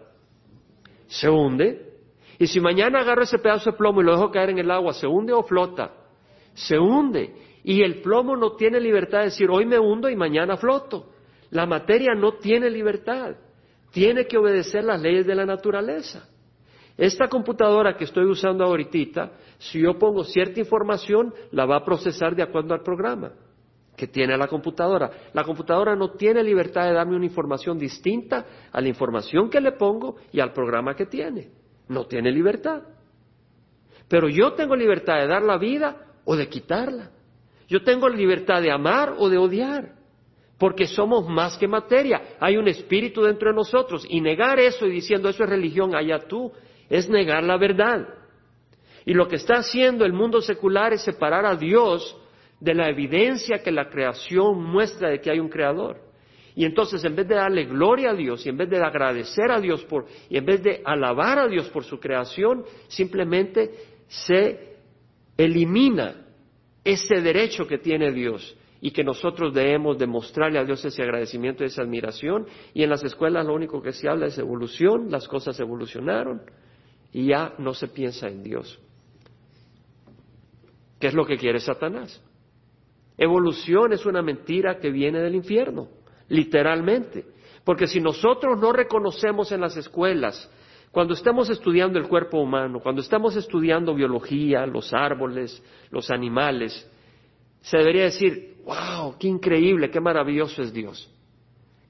[1.06, 1.94] Se hunde.
[2.38, 4.92] Y si mañana agarro ese pedazo de plomo y lo dejo caer en el agua,
[4.92, 5.92] ¿se hunde o flota?
[6.54, 7.34] Se hunde.
[7.64, 11.10] Y el plomo no tiene libertad de decir, hoy me hundo y mañana floto.
[11.50, 13.36] La materia no tiene libertad.
[13.90, 16.28] Tiene que obedecer las leyes de la naturaleza.
[16.96, 22.34] Esta computadora que estoy usando ahorita, si yo pongo cierta información, la va a procesar
[22.34, 23.32] de acuerdo al programa
[23.96, 25.10] que tiene la computadora.
[25.32, 29.72] La computadora no tiene libertad de darme una información distinta a la información que le
[29.72, 31.48] pongo y al programa que tiene.
[31.88, 32.82] No tiene libertad.
[34.08, 37.10] Pero yo tengo libertad de dar la vida o de quitarla.
[37.68, 39.96] Yo tengo libertad de amar o de odiar.
[40.58, 42.36] Porque somos más que materia.
[42.40, 44.06] Hay un espíritu dentro de nosotros.
[44.08, 46.52] Y negar eso y diciendo eso es religión, allá tú,
[46.88, 48.08] es negar la verdad.
[49.04, 52.16] Y lo que está haciendo el mundo secular es separar a Dios
[52.60, 56.00] de la evidencia que la creación muestra de que hay un creador.
[56.56, 59.60] Y entonces en vez de darle gloria a Dios y en vez de agradecer a
[59.60, 63.70] Dios por y en vez de alabar a Dios por su creación, simplemente
[64.08, 64.76] se
[65.36, 66.26] elimina
[66.82, 71.66] ese derecho que tiene Dios y que nosotros debemos demostrarle a Dios ese agradecimiento y
[71.66, 72.46] esa admiración.
[72.72, 76.40] Y en las escuelas lo único que se habla es evolución, las cosas evolucionaron
[77.16, 78.78] y ya no se piensa en Dios.
[81.00, 82.22] ¿Qué es lo que quiere Satanás?
[83.16, 85.88] Evolución es una mentira que viene del infierno,
[86.28, 87.24] literalmente.
[87.64, 90.50] Porque si nosotros no reconocemos en las escuelas,
[90.90, 96.86] cuando estamos estudiando el cuerpo humano, cuando estamos estudiando biología, los árboles, los animales,
[97.62, 101.10] se debería decir, wow, qué increíble, qué maravilloso es Dios.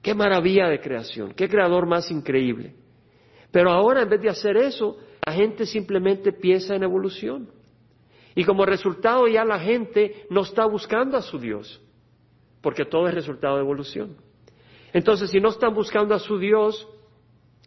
[0.01, 2.75] Qué maravilla de creación, qué creador más increíble.
[3.51, 7.49] Pero ahora en vez de hacer eso, la gente simplemente piensa en evolución.
[8.33, 11.81] Y como resultado ya la gente no está buscando a su Dios,
[12.61, 14.15] porque todo es resultado de evolución.
[14.93, 16.87] Entonces, si no están buscando a su Dios,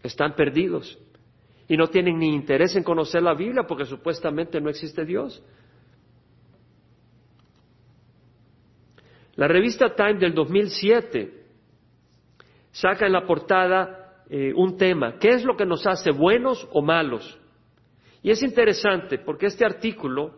[0.02, 0.98] están perdidos.
[1.68, 5.42] Y no tienen ni interés en conocer la Biblia porque supuestamente no existe Dios.
[9.34, 11.44] La revista Time del 2007
[12.70, 16.80] saca en la portada eh, un tema, ¿qué es lo que nos hace buenos o
[16.80, 17.36] malos?
[18.22, 20.34] Y es interesante porque este artículo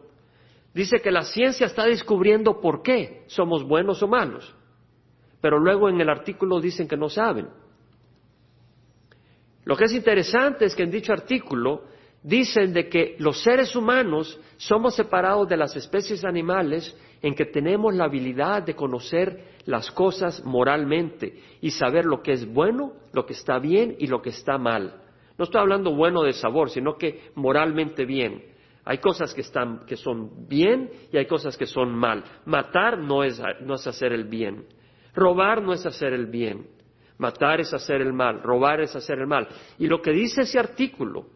[0.73, 4.55] dice que la ciencia está descubriendo por qué somos buenos o malos,
[5.41, 7.49] pero luego en el artículo dicen que no saben.
[9.65, 11.85] Lo que es interesante es que en dicho artículo
[12.23, 17.95] dicen de que los seres humanos somos separados de las especies animales en que tenemos
[17.95, 23.33] la habilidad de conocer las cosas moralmente y saber lo que es bueno, lo que
[23.35, 25.01] está bien y lo que está mal.
[25.39, 28.53] No estoy hablando bueno de sabor, sino que moralmente bien.
[28.85, 32.25] Hay cosas que, están, que son bien y hay cosas que son mal.
[32.47, 34.67] Matar no es, no es hacer el bien.
[35.15, 36.67] Robar no es hacer el bien.
[37.19, 38.43] Matar es hacer el mal.
[38.43, 39.47] Robar es hacer el mal.
[39.79, 41.27] Y lo que dice ese artículo,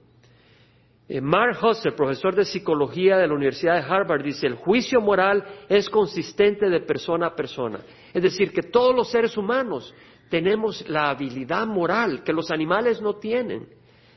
[1.08, 5.44] eh, Mark Husser, profesor de psicología de la Universidad de Harvard, dice, el juicio moral
[5.68, 7.78] es consistente de persona a persona.
[8.12, 9.94] Es decir, que todos los seres humanos
[10.28, 13.68] tenemos la habilidad moral que los animales no tienen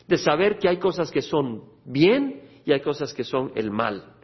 [0.10, 4.16] de saber que hay cosas que son bien y hay cosas que son el mal.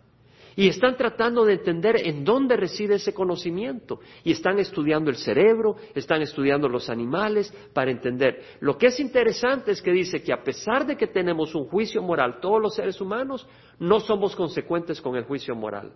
[0.55, 3.99] Y están tratando de entender en dónde reside ese conocimiento.
[4.23, 8.41] Y están estudiando el cerebro, están estudiando los animales para entender.
[8.61, 12.01] Lo que es interesante es que dice que a pesar de que tenemos un juicio
[12.01, 13.47] moral, todos los seres humanos,
[13.79, 15.91] no somos consecuentes con el juicio moral.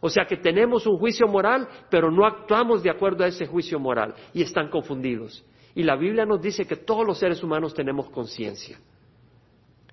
[0.00, 3.78] O sea que tenemos un juicio moral, pero no actuamos de acuerdo a ese juicio
[3.78, 4.14] moral.
[4.32, 5.44] Y están confundidos.
[5.74, 8.78] Y la Biblia nos dice que todos los seres humanos tenemos conciencia.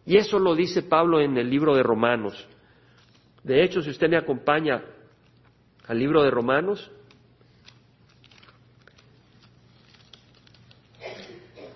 [0.05, 2.47] Y eso lo dice Pablo en el libro de Romanos.
[3.43, 4.83] De hecho, si usted me acompaña
[5.87, 6.91] al libro de Romanos,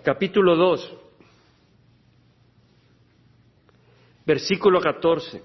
[0.02, 0.96] capítulo 2,
[4.26, 5.42] versículo 14.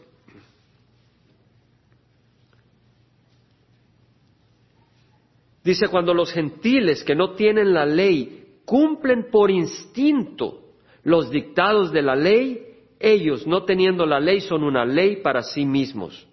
[5.63, 10.61] Dice, cuando los gentiles que no tienen la ley cumplen por instinto
[11.03, 12.61] los dictados de la ley,
[12.99, 16.27] ellos, no teniendo la ley, son una ley para sí mismos,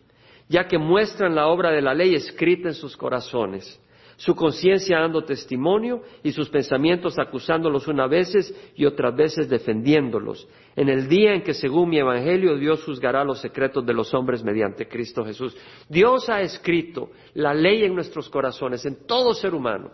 [0.49, 3.79] ya que muestran la obra de la ley escrita en sus corazones
[4.23, 10.47] su conciencia dando testimonio y sus pensamientos acusándolos unas veces y otras veces defendiéndolos.
[10.77, 14.45] En el día en que, según mi evangelio, Dios juzgará los secretos de los hombres
[14.45, 15.57] mediante Cristo Jesús.
[15.88, 19.90] Dios ha escrito la ley en nuestros corazones, en todo ser humano.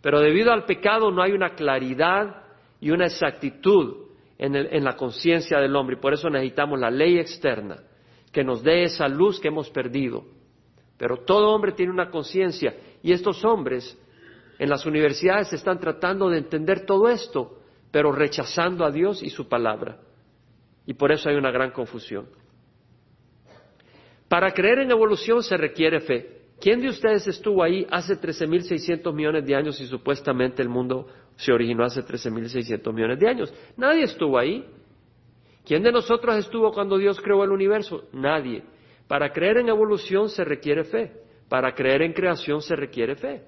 [0.00, 2.44] Pero debido al pecado no hay una claridad
[2.80, 4.08] y una exactitud
[4.38, 7.76] en, en la conciencia del hombre y por eso necesitamos la ley externa
[8.32, 10.24] que nos dé esa luz que hemos perdido.
[10.96, 13.98] Pero todo hombre tiene una conciencia y estos hombres
[14.58, 19.48] en las universidades están tratando de entender todo esto, pero rechazando a Dios y su
[19.48, 19.98] palabra.
[20.84, 22.28] Y por eso hay una gran confusión.
[24.28, 26.37] Para creer en evolución se requiere fe.
[26.60, 31.52] ¿Quién de ustedes estuvo ahí hace 13.600 millones de años y supuestamente el mundo se
[31.52, 33.54] originó hace 13.600 millones de años?
[33.76, 34.64] Nadie estuvo ahí.
[35.64, 38.08] ¿Quién de nosotros estuvo cuando Dios creó el universo?
[38.12, 38.64] Nadie.
[39.06, 41.12] Para creer en evolución se requiere fe.
[41.48, 43.42] Para creer en creación se requiere fe.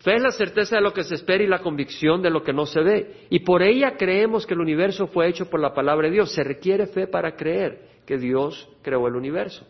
[0.00, 2.52] Fe es la certeza de lo que se espera y la convicción de lo que
[2.52, 3.26] no se ve.
[3.30, 6.32] Y por ella creemos que el universo fue hecho por la palabra de Dios.
[6.32, 9.66] Se requiere fe para creer que Dios creó el universo.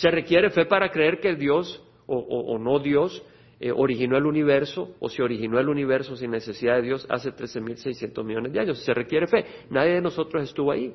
[0.00, 3.22] Se requiere fe para creer que Dios o, no Dios
[3.60, 8.24] eh, originó el universo o se originó el universo sin necesidad de Dios hace 13.600
[8.24, 8.84] millones de años.
[8.84, 9.44] Se requiere fe.
[9.70, 10.94] Nadie de nosotros estuvo ahí.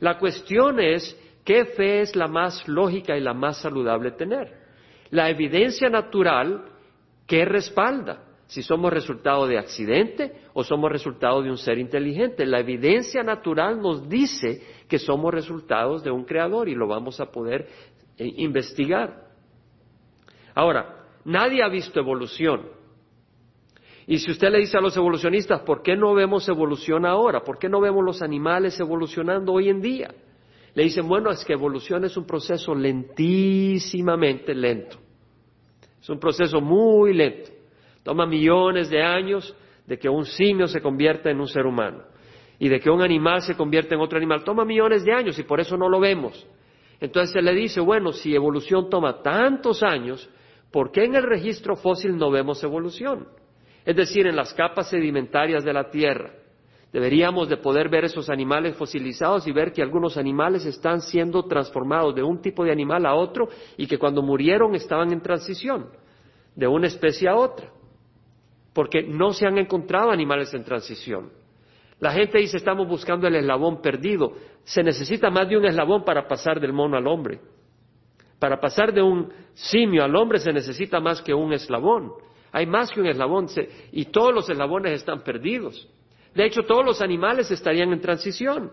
[0.00, 4.50] La cuestión es ¿Qué fe es la más lógica y la más saludable tener?
[5.10, 6.64] La evidencia natural
[7.26, 12.46] que respalda si somos resultado de accidente o somos resultado de un ser inteligente.
[12.46, 17.30] La evidencia natural nos dice que somos resultados de un creador y lo vamos a
[17.30, 17.68] poder
[18.18, 19.28] eh, investigar.
[20.54, 22.62] Ahora, nadie ha visto evolución.
[24.06, 27.42] Y si usted le dice a los evolucionistas, ¿por qué no vemos evolución ahora?
[27.42, 30.14] ¿Por qué no vemos los animales evolucionando hoy en día?
[30.74, 34.98] Le dicen, bueno, es que evolución es un proceso lentísimamente lento.
[36.00, 37.50] Es un proceso muy lento.
[38.02, 42.02] Toma millones de años de que un simio se convierta en un ser humano
[42.58, 44.44] y de que un animal se convierta en otro animal.
[44.44, 46.46] Toma millones de años y por eso no lo vemos.
[47.00, 50.28] Entonces se le dice, bueno, si evolución toma tantos años,
[50.70, 53.28] ¿por qué en el registro fósil no vemos evolución?
[53.84, 56.32] Es decir, en las capas sedimentarias de la Tierra.
[56.92, 62.14] Deberíamos de poder ver esos animales fosilizados y ver que algunos animales están siendo transformados
[62.14, 65.88] de un tipo de animal a otro y que cuando murieron estaban en transición
[66.54, 67.68] de una especie a otra,
[68.72, 71.30] porque no se han encontrado animales en transición.
[72.00, 74.32] La gente dice estamos buscando el eslabón perdido.
[74.64, 77.40] Se necesita más de un eslabón para pasar del mono al hombre.
[78.38, 82.12] Para pasar de un simio al hombre se necesita más que un eslabón.
[82.52, 83.46] Hay más que un eslabón
[83.90, 85.88] y todos los eslabones están perdidos.
[86.34, 88.70] De hecho, todos los animales estarían en transición.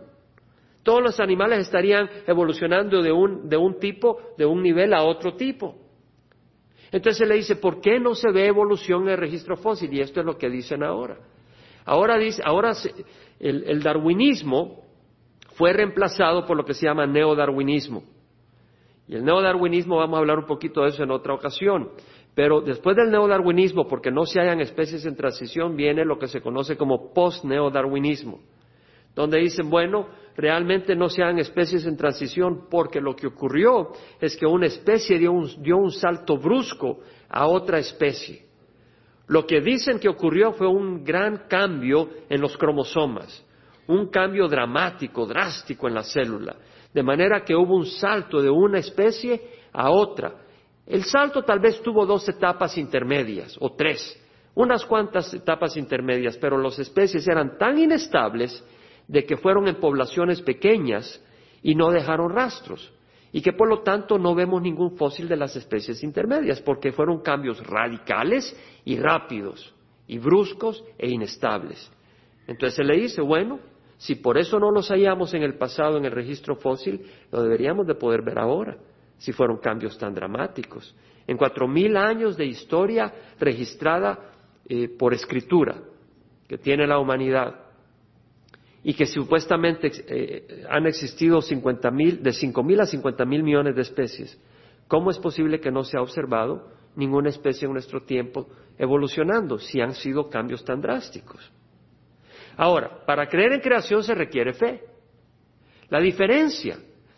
[0.84, 5.36] Todos los animales estarían evolucionando de un, de un tipo, de un nivel a otro
[5.36, 5.76] tipo.
[6.92, 9.94] Entonces se le dice, ¿por qué no se ve evolución en el registro fósil?
[9.94, 11.18] Y esto es lo que dicen ahora.
[11.86, 12.74] Ahora, dice, ahora
[13.40, 14.84] el, el darwinismo
[15.56, 18.04] fue reemplazado por lo que se llama neodarwinismo.
[19.08, 21.90] Y el neodarwinismo, vamos a hablar un poquito de eso en otra ocasión.
[22.34, 26.42] Pero después del neodarwinismo, porque no se hayan especies en transición, viene lo que se
[26.42, 28.40] conoce como post-neodarwinismo,
[29.14, 33.92] donde dicen, bueno, realmente no se hayan especies en transición porque lo que ocurrió
[34.22, 38.46] es que una especie dio un, dio un salto brusco a otra especie.
[39.32, 43.46] Lo que dicen que ocurrió fue un gran cambio en los cromosomas,
[43.88, 46.58] un cambio dramático, drástico en la célula,
[46.94, 49.42] de manera que hubo un salto de una especie
[49.72, 50.34] a otra.
[50.86, 54.22] El salto tal vez tuvo dos etapas intermedias o tres,
[54.54, 58.62] unas cuantas etapas intermedias, pero las especies eran tan inestables
[59.08, 61.24] de que fueron en poblaciones pequeñas
[61.64, 62.92] y no dejaron rastros
[63.32, 67.22] y que por lo tanto no vemos ningún fósil de las especies intermedias porque fueron
[67.22, 69.74] cambios radicales y rápidos
[70.08, 71.92] y bruscos e inestables.
[72.48, 73.60] Entonces se le dice, bueno,
[73.98, 77.88] si por eso no los hallamos en el pasado en el registro fósil, lo deberíamos
[77.88, 78.78] de poder ver ahora
[79.18, 80.96] si fueron cambios tan dramáticos.
[81.28, 84.18] En cuatro mil años de historia registrada
[84.68, 85.76] eh, por escritura
[86.48, 87.61] que tiene la humanidad
[88.84, 94.40] y que supuestamente eh, han existido de cinco mil a cincuenta mil millones de especies,
[94.88, 99.82] ¿cómo es posible que no se ha observado ninguna especie en nuestro tiempo evolucionando si
[99.82, 101.52] han sido cambios tan drásticos?
[102.58, 104.84] Ahora, para creer en creación se requiere fe.
[105.90, 106.78] La diferencia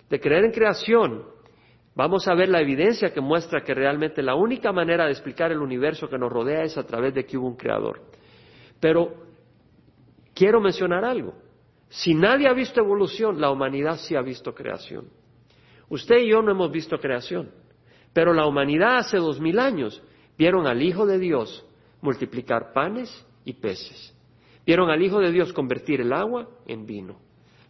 [0.10, 1.34] de creer en creación
[1.96, 5.60] Vamos a ver la evidencia que muestra que realmente la única manera de explicar el
[5.60, 8.02] universo que nos rodea es a través de que hubo un creador.
[8.80, 9.14] Pero
[10.34, 11.36] quiero mencionar algo.
[11.94, 15.10] Si nadie ha visto evolución, la humanidad sí ha visto creación.
[15.90, 17.52] Usted y yo no hemos visto creación,
[18.14, 20.02] pero la humanidad hace dos mil años
[20.36, 21.64] vieron al Hijo de Dios
[22.02, 24.12] multiplicar panes y peces.
[24.66, 27.20] Vieron al Hijo de Dios convertir el agua en vino.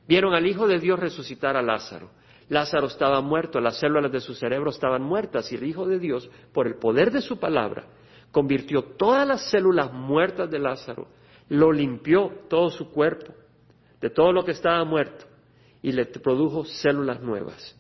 [0.07, 2.09] Vieron al Hijo de Dios resucitar a Lázaro.
[2.47, 6.30] Lázaro estaba muerto, las células de su cerebro estaban muertas y el Hijo de Dios,
[6.53, 7.88] por el poder de su palabra,
[8.32, 11.09] convirtió todas las células muertas de Lázaro,
[11.49, 13.42] lo limpió todo su cuerpo
[14.03, 15.23] de todo lo que estaba muerto
[15.81, 17.73] y le produjo células nuevas,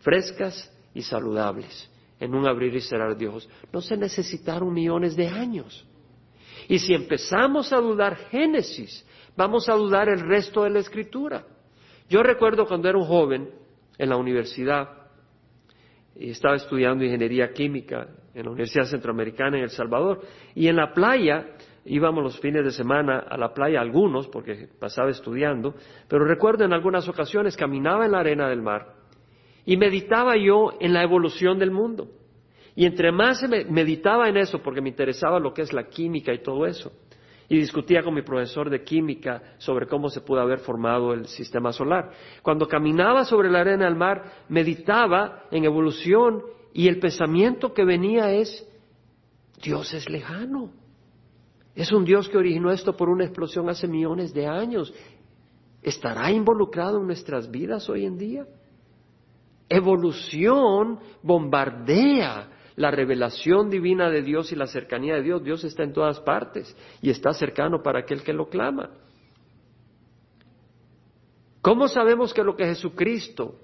[0.00, 3.48] frescas y saludables, en un abrir y cerrar de ojos.
[3.72, 5.86] No se necesitaron millones de años.
[6.66, 9.06] Y si empezamos a dudar Génesis,
[9.36, 11.46] vamos a dudar el resto de la escritura.
[12.08, 13.48] Yo recuerdo cuando era un joven
[13.98, 14.88] en la universidad,
[16.16, 20.22] y estaba estudiando ingeniería química en la Universidad Centroamericana en El Salvador,
[20.56, 21.54] y en la playa
[21.84, 25.74] íbamos los fines de semana a la playa, algunos, porque pasaba estudiando,
[26.08, 28.94] pero recuerdo en algunas ocasiones caminaba en la arena del mar
[29.64, 32.08] y meditaba yo en la evolución del mundo.
[32.74, 36.42] Y entre más meditaba en eso, porque me interesaba lo que es la química y
[36.42, 36.92] todo eso,
[37.48, 41.72] y discutía con mi profesor de química sobre cómo se pudo haber formado el sistema
[41.72, 42.12] solar.
[42.42, 48.32] Cuando caminaba sobre la arena del mar, meditaba en evolución y el pensamiento que venía
[48.32, 48.66] es,
[49.62, 50.70] Dios es lejano.
[51.78, 54.92] Es un Dios que originó esto por una explosión hace millones de años.
[55.80, 58.48] ¿Estará involucrado en nuestras vidas hoy en día?
[59.68, 65.44] Evolución bombardea la revelación divina de Dios y la cercanía de Dios.
[65.44, 68.90] Dios está en todas partes y está cercano para aquel que lo clama.
[71.62, 73.54] ¿Cómo sabemos que lo que Jesucristo,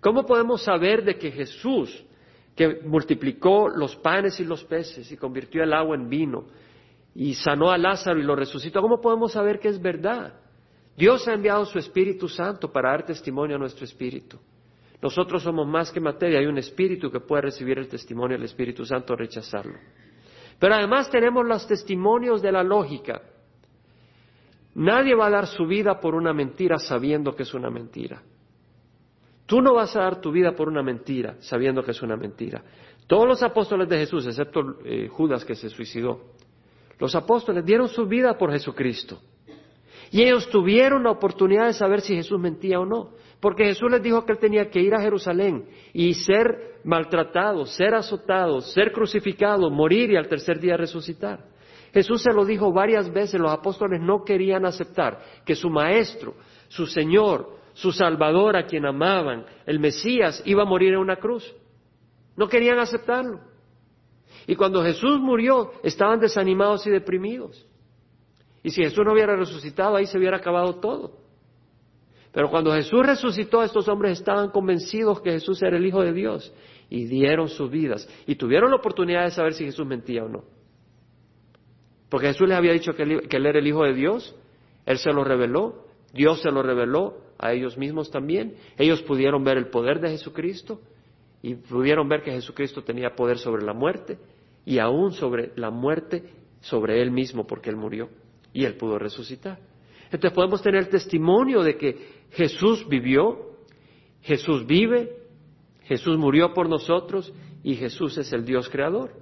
[0.00, 2.04] cómo podemos saber de que Jesús,
[2.56, 6.46] que multiplicó los panes y los peces y convirtió el agua en vino,
[7.14, 10.34] y sanó a Lázaro y lo resucitó, ¿cómo podemos saber que es verdad?
[10.96, 14.38] Dios ha enviado su Espíritu Santo para dar testimonio a nuestro espíritu.
[15.02, 18.84] Nosotros somos más que materia, hay un espíritu que puede recibir el testimonio del Espíritu
[18.84, 19.76] Santo o rechazarlo.
[20.60, 23.20] Pero además tenemos los testimonios de la lógica.
[24.76, 28.22] Nadie va a dar su vida por una mentira sabiendo que es una mentira.
[29.44, 32.62] Tú no vas a dar tu vida por una mentira sabiendo que es una mentira.
[33.08, 36.31] Todos los apóstoles de Jesús, excepto eh, Judas que se suicidó,
[37.02, 39.18] los apóstoles dieron su vida por Jesucristo.
[40.12, 43.14] Y ellos tuvieron la oportunidad de saber si Jesús mentía o no.
[43.40, 47.96] Porque Jesús les dijo que él tenía que ir a Jerusalén y ser maltratado, ser
[47.96, 51.40] azotado, ser crucificado, morir y al tercer día resucitar.
[51.92, 56.36] Jesús se lo dijo varias veces, los apóstoles no querían aceptar que su maestro,
[56.68, 61.52] su Señor, su Salvador a quien amaban, el Mesías, iba a morir en una cruz.
[62.36, 63.40] No querían aceptarlo.
[64.46, 67.66] Y cuando Jesús murió, estaban desanimados y deprimidos.
[68.62, 71.18] Y si Jesús no hubiera resucitado, ahí se hubiera acabado todo.
[72.32, 76.52] Pero cuando Jesús resucitó, estos hombres estaban convencidos que Jesús era el Hijo de Dios
[76.88, 80.44] y dieron sus vidas y tuvieron la oportunidad de saber si Jesús mentía o no.
[82.08, 84.34] Porque Jesús les había dicho que él, era el Hijo de Dios,
[84.84, 88.56] Él se lo reveló, Dios se lo reveló a ellos mismos también.
[88.76, 90.80] Ellos pudieron ver el poder de Jesucristo
[91.42, 94.18] y pudieron ver que Jesucristo tenía poder sobre la muerte
[94.64, 96.22] y aún sobre la muerte
[96.60, 98.08] sobre él mismo porque él murió
[98.52, 99.58] y él pudo resucitar.
[100.04, 103.56] Entonces podemos tener testimonio de que Jesús vivió,
[104.22, 105.16] Jesús vive,
[105.84, 107.32] Jesús murió por nosotros
[107.64, 109.12] y Jesús es el Dios creador.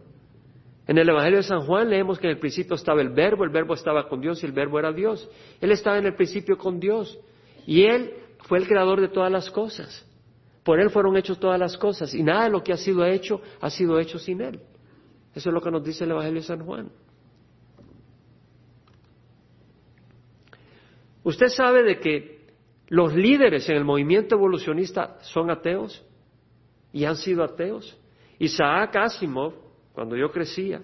[0.86, 3.50] En el Evangelio de San Juan leemos que en el principio estaba el verbo, el
[3.50, 5.30] verbo estaba con Dios y el verbo era Dios.
[5.60, 7.18] Él estaba en el principio con Dios
[7.66, 10.06] y Él fue el creador de todas las cosas.
[10.64, 13.40] Por Él fueron hechas todas las cosas y nada de lo que ha sido hecho
[13.60, 14.60] ha sido hecho sin Él.
[15.34, 16.90] Eso es lo que nos dice el Evangelio de San Juan.
[21.22, 22.40] Usted sabe de que
[22.88, 26.04] los líderes en el movimiento evolucionista son ateos
[26.92, 27.96] y han sido ateos.
[28.38, 29.54] Isaac Asimov,
[29.92, 30.82] cuando yo crecía,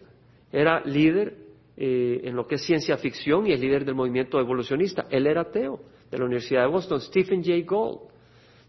[0.52, 1.36] era líder
[1.76, 5.06] eh, en lo que es ciencia ficción y es líder del movimiento evolucionista.
[5.10, 7.00] Él era ateo de la Universidad de Boston.
[7.00, 8.10] Stephen Jay Gould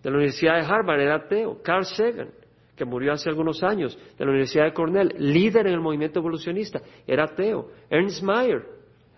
[0.04, 1.62] de la Universidad de Harvard era ateo.
[1.64, 2.30] Carl Sagan,
[2.76, 6.82] que murió hace algunos años, de la Universidad de Cornell, líder en el movimiento evolucionista,
[7.06, 7.70] era ateo.
[7.90, 8.64] Ernst Mayr,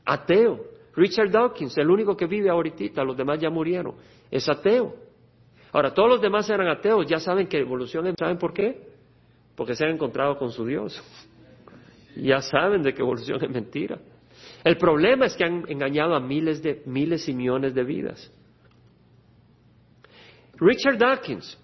[0.06, 0.66] ateo.
[0.96, 3.96] Richard Dawkins, el único que vive ahorita, los demás ya murieron,
[4.30, 4.96] es ateo.
[5.72, 8.88] Ahora, todos los demás eran ateos, ya saben que evolución, ¿saben por qué?
[9.56, 11.02] Porque se han encontrado con su Dios.
[12.16, 13.98] Ya saben de que evolución es mentira.
[14.64, 18.32] El problema es que han engañado a miles de miles y millones de vidas.
[20.60, 21.57] Richard Dawkins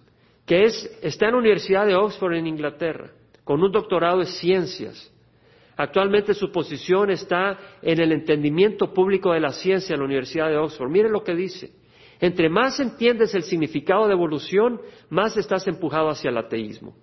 [0.45, 3.09] que es, está en la Universidad de Oxford en Inglaterra,
[3.43, 5.11] con un doctorado en ciencias.
[5.75, 10.57] Actualmente su posición está en el entendimiento público de la ciencia en la Universidad de
[10.57, 10.89] Oxford.
[10.89, 11.73] Miren lo que dice.
[12.19, 14.79] Entre más entiendes el significado de evolución,
[15.09, 16.95] más estás empujado hacia el ateísmo.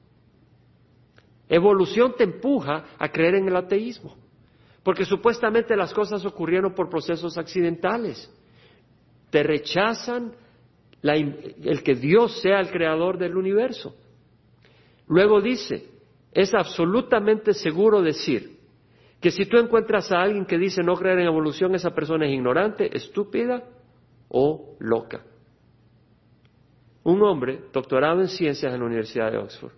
[1.49, 4.17] Evolución te empuja a creer en el ateísmo,
[4.83, 8.33] porque supuestamente las cosas ocurrieron por procesos accidentales.
[9.29, 10.33] Te rechazan
[11.03, 13.97] el que Dios sea el creador del universo.
[15.09, 15.89] Luego dice,
[16.33, 18.59] es absolutamente seguro decir
[19.21, 22.33] que si tú encuentras a alguien que dice no creer en evolución, esa persona es
[22.33, 23.63] ignorante, estúpida
[24.29, 25.23] o loca.
[27.05, 29.73] Un hombre doctorado en ciencias en la Universidad de Oxford.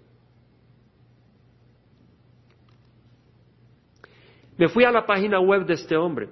[4.56, 6.28] Me fui a la página web de este hombre.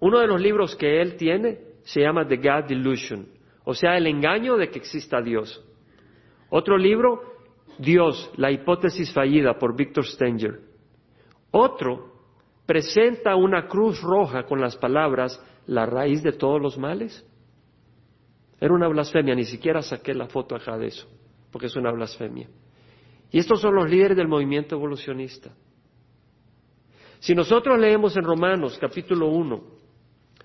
[0.00, 3.26] Uno de los libros que él tiene se llama The God Delusion,
[3.64, 5.62] o sea, el engaño de que exista Dios.
[6.50, 7.20] Otro libro,
[7.78, 10.60] Dios, la hipótesis fallida por Victor Stenger.
[11.50, 12.12] Otro
[12.66, 17.26] presenta una cruz roja con las palabras la raíz de todos los males.
[18.60, 21.08] Era una blasfemia, ni siquiera saqué la foto acá de eso,
[21.50, 22.48] porque es una blasfemia.
[23.30, 25.50] Y estos son los líderes del movimiento evolucionista.
[27.18, 29.64] Si nosotros leemos en Romanos capítulo 1,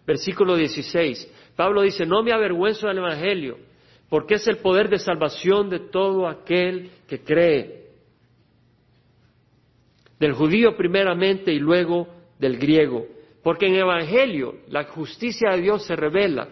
[0.08, 3.58] versículo 16, Pablo dice, no me avergüenzo del Evangelio,
[4.08, 7.90] porque es el poder de salvación de todo aquel que cree,
[10.18, 12.08] del judío primeramente y luego
[12.40, 13.08] del griego,
[13.44, 16.48] porque en el Evangelio la justicia de Dios se revela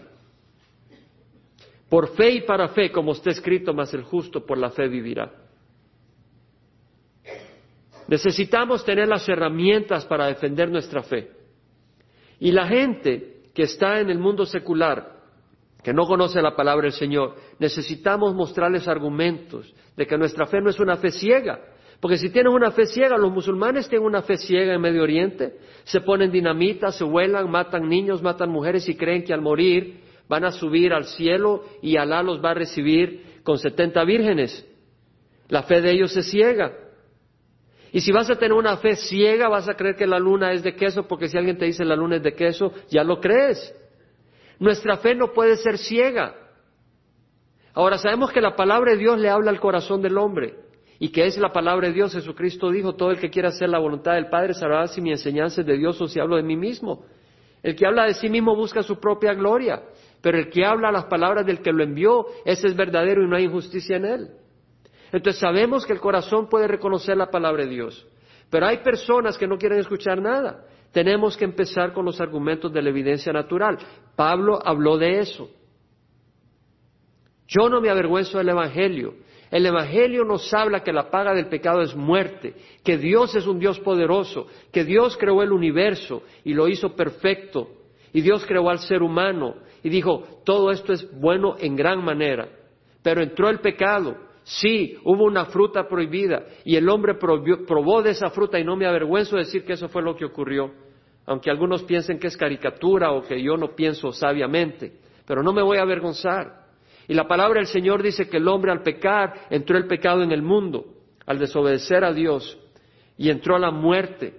[1.87, 5.31] por fe y para fe, como está escrito, mas el justo por la fe vivirá.
[8.09, 11.31] Necesitamos tener las herramientas para defender nuestra fe.
[12.41, 15.13] Y la gente que está en el mundo secular,
[15.83, 20.69] que no conoce la palabra del Señor, necesitamos mostrarles argumentos de que nuestra fe no
[20.69, 21.59] es una fe ciega,
[21.99, 25.57] porque si tienen una fe ciega, los musulmanes tienen una fe ciega en Medio Oriente,
[25.85, 30.45] se ponen dinamita, se vuelan, matan niños, matan mujeres y creen que al morir van
[30.45, 34.67] a subir al cielo y Alá los va a recibir con setenta vírgenes.
[35.49, 36.73] La fe de ellos es ciega.
[37.91, 40.63] Y si vas a tener una fe ciega, vas a creer que la luna es
[40.63, 43.73] de queso, porque si alguien te dice la luna es de queso, ya lo crees.
[44.59, 46.35] Nuestra fe no puede ser ciega.
[47.73, 50.55] Ahora sabemos que la palabra de Dios le habla al corazón del hombre
[50.99, 52.13] y que es la palabra de Dios.
[52.13, 55.61] Jesucristo dijo, todo el que quiera hacer la voluntad del Padre sabrá si mi enseñanza
[55.61, 57.05] es de Dios o si hablo de mí mismo.
[57.61, 59.83] El que habla de sí mismo busca su propia gloria,
[60.21, 63.35] pero el que habla las palabras del que lo envió, ese es verdadero y no
[63.35, 64.29] hay injusticia en él.
[65.11, 68.07] Entonces sabemos que el corazón puede reconocer la palabra de Dios,
[68.49, 70.65] pero hay personas que no quieren escuchar nada.
[70.91, 73.77] Tenemos que empezar con los argumentos de la evidencia natural.
[74.15, 75.49] Pablo habló de eso.
[77.47, 79.13] Yo no me avergüenzo del Evangelio,
[79.49, 82.53] el Evangelio nos habla que la paga del pecado es muerte,
[82.83, 87.69] que Dios es un Dios poderoso, que Dios creó el universo y lo hizo perfecto,
[88.11, 92.49] y Dios creó al ser humano y dijo, todo esto es bueno en gran manera,
[93.01, 98.29] pero entró el pecado, sí, hubo una fruta prohibida y el hombre probó de esa
[98.29, 100.71] fruta y no me avergüenzo de decir que eso fue lo que ocurrió,
[101.25, 105.61] aunque algunos piensen que es caricatura o que yo no pienso sabiamente, pero no me
[105.61, 106.65] voy a avergonzar.
[107.09, 110.31] Y la palabra del Señor dice que el hombre al pecar entró el pecado en
[110.31, 110.85] el mundo,
[111.25, 112.57] al desobedecer a Dios,
[113.17, 114.33] y entró la muerte.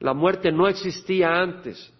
[0.00, 1.92] La muerte no existía antes.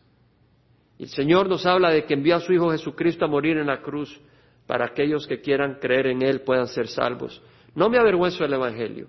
[0.98, 3.80] El Señor nos habla de que envió a su Hijo Jesucristo a morir en la
[3.80, 4.20] cruz
[4.66, 7.42] para aquellos que quieran creer en Él puedan ser salvos.
[7.74, 9.08] No me avergüenzo del Evangelio.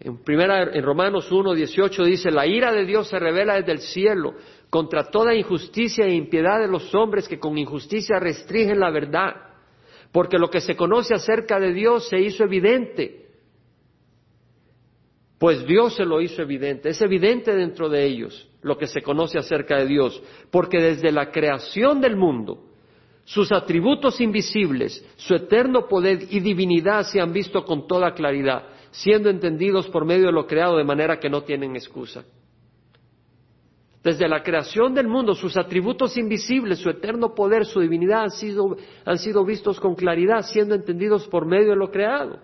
[0.00, 3.78] En, primera, en Romanos 1, 18 dice, la ira de Dios se revela desde el
[3.78, 4.34] cielo
[4.68, 9.34] contra toda injusticia e impiedad de los hombres que con injusticia restringen la verdad,
[10.12, 13.28] porque lo que se conoce acerca de Dios se hizo evidente,
[15.38, 19.38] pues Dios se lo hizo evidente, es evidente dentro de ellos lo que se conoce
[19.38, 22.64] acerca de Dios, porque desde la creación del mundo,
[23.24, 29.28] sus atributos invisibles, su eterno poder y divinidad se han visto con toda claridad, siendo
[29.28, 32.24] entendidos por medio de lo creado de manera que no tienen excusa.
[34.02, 38.76] Desde la creación del mundo, sus atributos invisibles, su eterno poder, su divinidad han sido,
[39.04, 42.38] han sido vistos con claridad, siendo entendidos por medio de lo creado.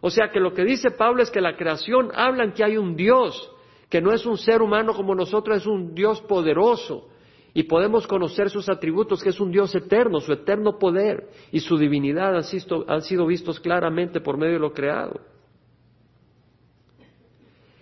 [0.00, 2.96] O sea que lo que dice Pablo es que la creación habla que hay un
[2.96, 3.49] Dios,
[3.90, 7.08] que no es un ser humano como nosotros, es un Dios poderoso.
[7.52, 11.76] Y podemos conocer sus atributos, que es un Dios eterno, su eterno poder y su
[11.76, 15.20] divinidad han sido, han sido vistos claramente por medio de lo creado.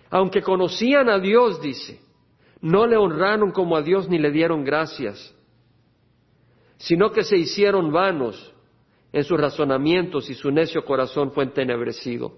[0.09, 2.01] Aunque conocían a Dios, dice,
[2.61, 5.35] no le honraron como a Dios ni le dieron gracias,
[6.77, 8.51] sino que se hicieron vanos
[9.13, 12.33] en sus razonamientos y su necio corazón fue entenebrecido.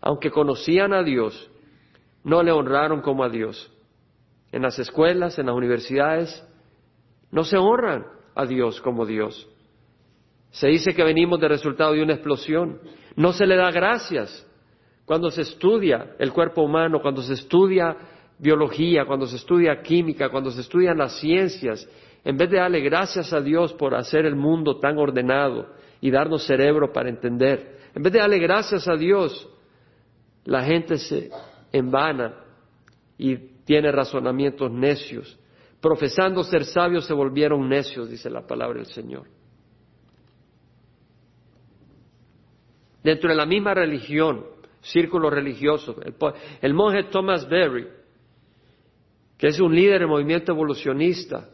[0.00, 1.50] Aunque conocían a Dios,
[2.24, 3.70] no le honraron como a Dios.
[4.50, 6.44] En las escuelas, en las universidades,
[7.30, 9.48] no se honran a Dios como Dios.
[10.50, 12.80] Se dice que venimos de resultado de una explosión.
[13.16, 14.46] No se le da gracias
[15.04, 17.96] cuando se estudia el cuerpo humano, cuando se estudia
[18.38, 21.88] biología, cuando se estudia química, cuando se estudian las ciencias.
[22.24, 25.68] En vez de darle gracias a Dios por hacer el mundo tan ordenado
[26.00, 29.48] y darnos cerebro para entender, en vez de darle gracias a Dios,
[30.44, 31.30] la gente se
[31.76, 32.34] envana
[33.18, 35.38] y tiene razonamientos necios.
[35.80, 39.26] Profesando ser sabios se volvieron necios, dice la palabra del Señor.
[43.04, 44.46] dentro de la misma religión,
[44.80, 45.94] círculo religioso.
[46.60, 47.86] El, monje Thomas Berry,
[49.38, 51.48] que es un líder del movimiento evolucionista,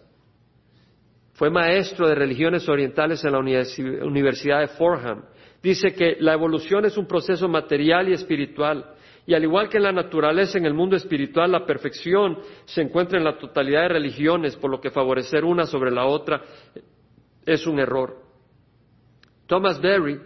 [1.33, 5.25] fue maestro de religiones orientales en la Universidad de Fordham.
[5.63, 8.95] Dice que la evolución es un proceso material y espiritual.
[9.31, 13.17] Y al igual que en la naturaleza, en el mundo espiritual, la perfección se encuentra
[13.17, 16.43] en la totalidad de religiones, por lo que favorecer una sobre la otra
[17.47, 18.17] es un error.
[19.47, 20.21] Thomas Berry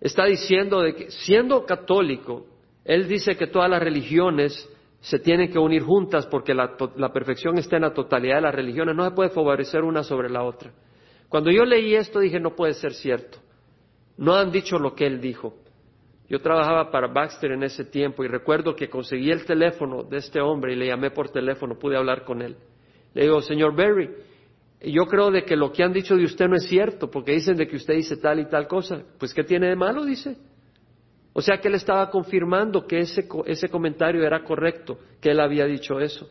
[0.00, 2.46] está diciendo de que siendo católico,
[2.84, 4.68] él dice que todas las religiones
[4.98, 6.76] se tienen que unir juntas porque la,
[7.12, 10.42] perfección está en la totalidad de las religiones, no se puede favorecer una sobre la
[10.42, 10.72] otra.
[11.28, 13.38] Cuando yo leí esto dije, no puede ser cierto.
[14.16, 15.54] No han dicho lo que él dijo.
[16.28, 20.40] Yo trabajaba para Baxter en ese tiempo y recuerdo que conseguí el teléfono de este
[20.40, 22.56] hombre y le llamé por teléfono, pude hablar con él.
[23.12, 24.10] Le digo, señor Berry,
[24.80, 27.56] yo creo de que lo que han dicho de usted no es cierto, porque dicen
[27.56, 29.02] de que usted dice tal y tal cosa.
[29.18, 30.04] Pues ¿qué tiene de malo?
[30.04, 30.36] Dice.
[31.34, 35.66] O sea que él estaba confirmando que ese, ese comentario era correcto, que él había
[35.66, 36.28] dicho eso.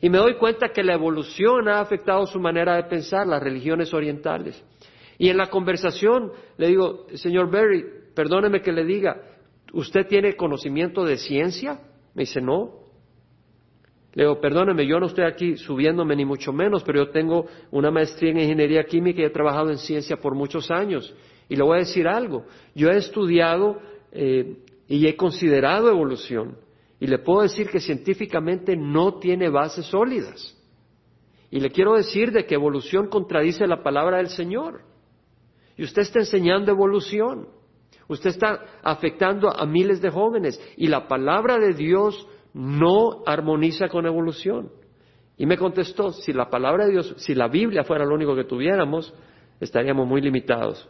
[0.00, 3.92] Y me doy cuenta que la evolución ha afectado su manera de pensar, las religiones
[3.94, 4.62] orientales.
[5.18, 7.84] Y en la conversación le digo, señor Berry,
[8.14, 9.20] perdóneme que le diga,
[9.72, 11.80] ¿usted tiene conocimiento de ciencia?
[12.14, 12.84] Me dice, no.
[14.14, 17.90] Le digo, perdóneme, yo no estoy aquí subiéndome ni mucho menos, pero yo tengo una
[17.90, 21.14] maestría en ingeniería química y he trabajado en ciencia por muchos años.
[21.48, 23.80] Y le voy a decir algo, yo he estudiado
[24.12, 26.56] eh, y he considerado evolución
[27.00, 30.56] y le puedo decir que científicamente no tiene bases sólidas.
[31.50, 34.80] Y le quiero decir de que evolución contradice la palabra del Señor.
[35.76, 37.48] Y usted está enseñando evolución.
[38.08, 40.60] Usted está afectando a miles de jóvenes.
[40.76, 44.70] Y la palabra de Dios no armoniza con evolución.
[45.36, 48.44] Y me contestó, si la palabra de Dios, si la Biblia fuera lo único que
[48.44, 49.12] tuviéramos,
[49.60, 50.88] estaríamos muy limitados.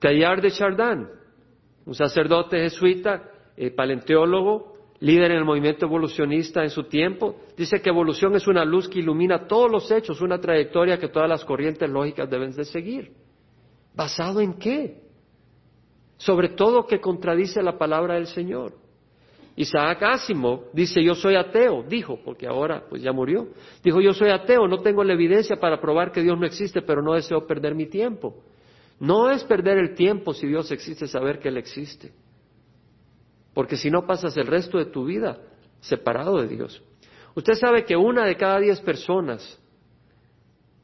[0.00, 1.08] Teilhard de Chardin,
[1.84, 3.22] un sacerdote jesuita,
[3.56, 4.69] eh, paleontólogo,
[5.00, 9.00] líder en el movimiento evolucionista en su tiempo, dice que evolución es una luz que
[9.00, 13.12] ilumina todos los hechos, una trayectoria que todas las corrientes lógicas deben de seguir.
[13.94, 15.02] ¿Basado en qué?
[16.18, 18.74] Sobre todo que contradice la palabra del Señor.
[19.56, 23.48] Isaac Asimov dice, yo soy ateo, dijo, porque ahora pues ya murió.
[23.82, 27.02] Dijo, yo soy ateo, no tengo la evidencia para probar que Dios no existe, pero
[27.02, 28.36] no deseo perder mi tiempo.
[29.00, 32.12] No es perder el tiempo si Dios existe, saber que Él existe.
[33.54, 35.38] Porque si no pasas el resto de tu vida
[35.80, 36.82] separado de Dios.
[37.34, 39.60] Usted sabe que una de cada diez personas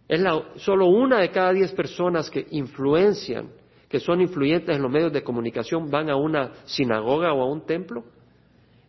[0.09, 0.23] es
[0.57, 3.51] solo una de cada diez personas que influencian,
[3.89, 7.67] que son influyentes en los medios de comunicación, van a una sinagoga o a un
[7.67, 8.05] templo.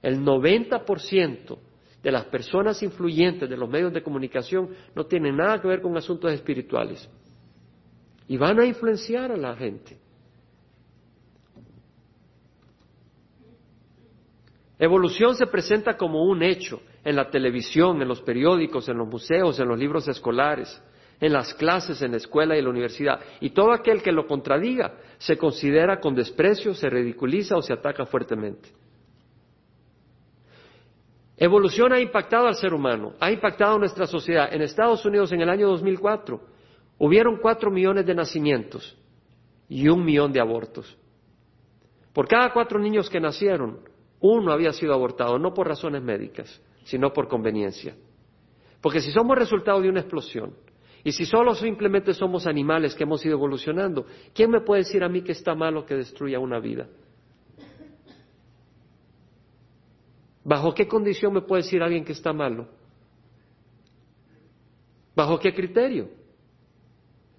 [0.02, 1.58] El 90%
[2.04, 5.98] de las personas influyentes de los medios de comunicación no tienen nada que ver con
[5.98, 7.10] asuntos espirituales.
[8.28, 9.98] Y van a influenciar a la gente.
[14.80, 19.60] Evolución se presenta como un hecho en la televisión, en los periódicos, en los museos,
[19.60, 20.82] en los libros escolares
[21.20, 23.20] en las clases, en la escuela y en la universidad.
[23.40, 28.06] Y todo aquel que lo contradiga se considera con desprecio, se ridiculiza o se ataca
[28.06, 28.70] fuertemente.
[31.36, 34.52] Evolución ha impactado al ser humano, ha impactado nuestra sociedad.
[34.52, 36.42] En Estados Unidos, en el año 2004,
[36.98, 38.98] hubieron cuatro millones de nacimientos
[39.70, 40.98] y un millón de abortos.
[42.12, 43.80] Por cada cuatro niños que nacieron,
[44.20, 47.96] uno había sido abortado, no por razones médicas, sino por conveniencia.
[48.82, 50.54] Porque si somos resultado de una explosión,
[51.04, 55.10] y si solo simplemente somos animales que hemos ido evolucionando, ¿quién me puede decir a
[55.10, 56.88] mí que está malo que destruya una vida?
[60.44, 62.68] ¿Bajo qué condición me puede decir alguien que está malo?
[65.16, 66.10] ¿Bajo qué criterio?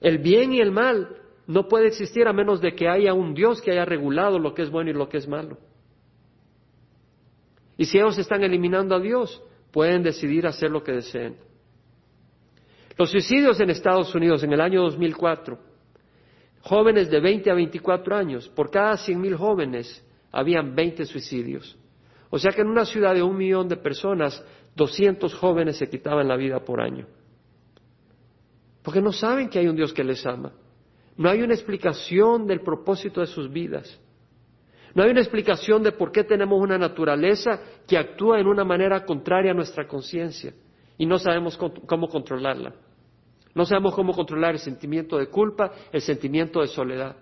[0.01, 1.17] El bien y el mal
[1.47, 4.63] no puede existir a menos de que haya un Dios que haya regulado lo que
[4.63, 5.59] es bueno y lo que es malo.
[7.79, 11.37] Y si ellos están eliminando a Dios, pueden decidir hacer lo que deseen.
[12.99, 15.57] Los suicidios en Estados Unidos en el año 2004,
[16.63, 21.79] jóvenes de 20 a 24 años, por cada 100.000 jóvenes habían 20 suicidios.
[22.31, 26.27] O sea que en una ciudad de un millón de personas, 200 jóvenes se quitaban
[26.27, 27.07] la vida por año.
[28.83, 30.53] Porque no saben que hay un Dios que les ama.
[31.17, 34.01] No hay una explicación del propósito de sus vidas.
[34.95, 39.05] No hay una explicación de por qué tenemos una naturaleza que actúa en una manera
[39.05, 40.53] contraria a nuestra conciencia
[40.97, 42.75] y no sabemos cómo controlarla.
[43.55, 47.17] No sabemos cómo controlar el sentimiento de culpa, el sentimiento de soledad.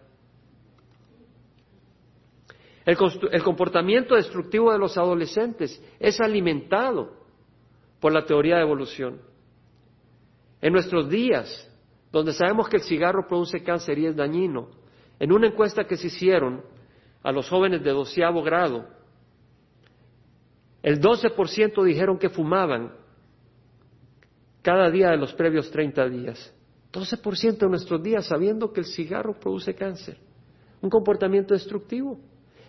[2.86, 7.14] El, comportamiento destructivo de los adolescentes es alimentado
[8.00, 9.20] por la teoría de evolución.
[10.62, 11.68] En nuestros días,
[12.12, 14.68] donde sabemos que el cigarro produce cáncer y es dañino,
[15.18, 16.62] en una encuesta que se hicieron
[17.26, 18.86] a los jóvenes de doceavo grado,
[20.80, 22.92] el 12% dijeron que fumaban
[24.62, 26.54] cada día de los previos 30 días.
[26.92, 30.18] 12% de nuestros días sabiendo que el cigarro produce cáncer.
[30.80, 32.20] Un comportamiento destructivo.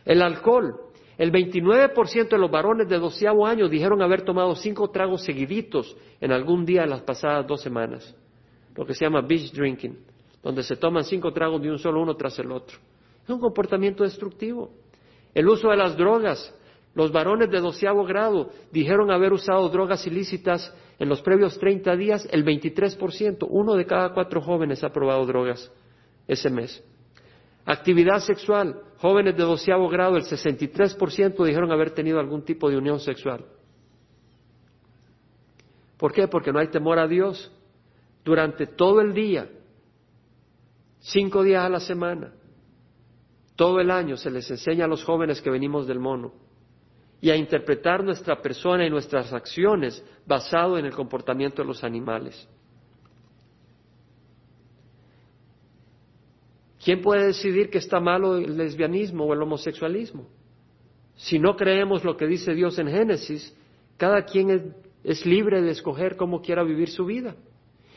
[0.03, 0.75] El alcohol.
[1.19, 6.31] El 29% de los varones de doceavo año dijeron haber tomado cinco tragos seguiditos en
[6.31, 8.15] algún día de las pasadas dos semanas.
[8.75, 9.99] Lo que se llama beach drinking,
[10.41, 12.79] donde se toman cinco tragos de un solo uno tras el otro.
[13.27, 14.71] Es un comportamiento destructivo.
[15.33, 16.53] El uso de las drogas.
[16.95, 22.25] Los varones de doceavo grado dijeron haber usado drogas ilícitas en los previos 30 días.
[22.31, 25.69] El 23%, uno de cada cuatro jóvenes ha probado drogas
[26.25, 26.81] ese mes.
[27.65, 28.81] Actividad sexual.
[28.99, 33.43] Jóvenes de doceavo grado, el 63% dijeron haber tenido algún tipo de unión sexual.
[35.97, 36.29] ¿Por qué?
[36.29, 37.51] Porque no hay temor a Dios.
[38.23, 39.49] Durante todo el día,
[40.99, 42.31] cinco días a la semana,
[43.57, 46.31] todo el año se les enseña a los jóvenes que venimos del mono
[47.19, 52.47] y a interpretar nuestra persona y nuestras acciones basado en el comportamiento de los animales.
[56.83, 60.27] ¿Quién puede decidir que está malo el lesbianismo o el homosexualismo?
[61.15, 63.57] Si no creemos lo que dice Dios en Génesis,
[63.97, 67.35] cada quien es, libre de escoger cómo quiera vivir su vida.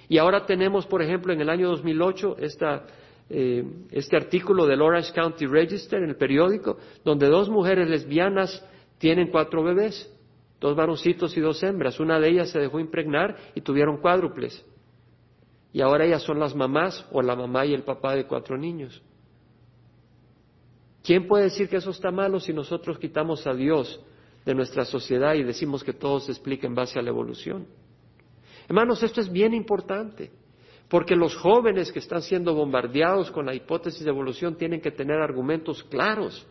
[0.09, 2.87] Y ahora tenemos, por ejemplo, en el año 2008, esta,
[3.33, 8.67] eh, este artículo del Orange County Register en el periódico, donde dos mujeres lesbianas
[8.99, 10.13] tienen cuatro bebés,
[10.61, 12.01] dos varoncitos y dos hembras.
[12.01, 14.67] Una de ellas se dejó impregnar y tuvieron cuádruples.
[15.73, 19.01] Y ahora ellas son las mamás o la mamá y el papá de cuatro niños.
[21.05, 24.01] ¿Quién puede decir que eso está malo si nosotros quitamos a Dios
[24.45, 27.69] de nuestra sociedad y decimos que todo se explica en base a la evolución?
[28.69, 30.33] Hermanos, esto es bien importante,
[30.91, 35.21] porque los jóvenes que están siendo bombardeados con la hipótesis de evolución tienen que tener
[35.21, 36.45] argumentos claros.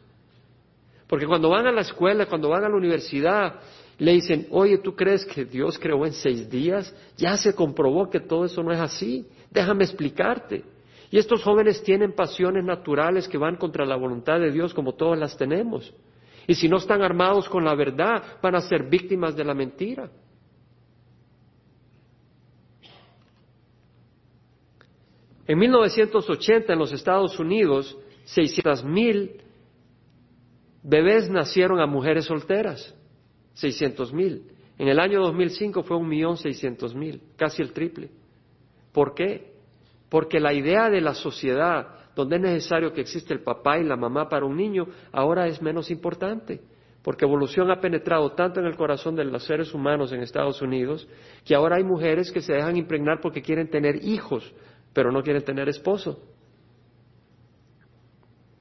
[1.07, 3.59] Porque cuando van a la escuela, cuando van a la universidad,
[3.97, 6.95] le dicen, oye, ¿tú crees que Dios creó en seis días?
[7.17, 9.27] Ya se comprobó que todo eso no es así.
[9.51, 10.63] Déjame explicarte.
[11.11, 15.19] Y estos jóvenes tienen pasiones naturales que van contra la voluntad de Dios como todas
[15.19, 15.93] las tenemos.
[16.47, 20.09] Y si no están armados con la verdad, van a ser víctimas de la mentira.
[25.49, 29.41] En 1980 en los Estados Unidos, 600 mil
[30.83, 32.95] bebés nacieron a mujeres solteras.
[33.55, 34.43] 600 mil.
[34.77, 38.11] En el año 2005 fue un millón seiscientos mil, casi el triple.
[38.93, 39.55] ¿Por qué?
[40.07, 43.97] Porque la idea de la sociedad, donde es necesario que existe el papá y la
[43.97, 46.61] mamá para un niño, ahora es menos importante.
[47.01, 51.07] Porque evolución ha penetrado tanto en el corazón de los seres humanos en Estados Unidos
[51.43, 54.53] que ahora hay mujeres que se dejan impregnar porque quieren tener hijos,
[54.93, 56.19] pero no quieren tener esposo.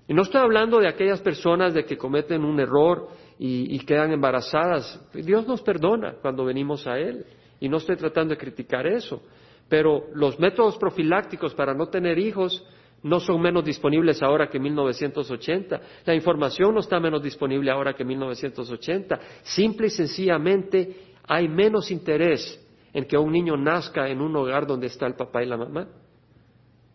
[0.08, 3.08] Y no estoy hablando de aquellas personas de que cometen un error
[3.38, 4.98] y, quedan embarazadas.
[5.12, 7.26] Dios nos perdona cuando venimos a Él.
[7.60, 9.22] Y no estoy tratando de criticar eso.
[9.68, 12.64] Pero los métodos profilácticos para no tener hijos
[13.02, 15.80] no son menos disponibles ahora que en 1980.
[16.06, 19.20] La información no está menos disponible ahora que en 1980.
[19.42, 22.64] Simple y sencillamente hay menos interés
[22.94, 25.86] en que un niño nazca en un hogar donde está el papá y la mamá.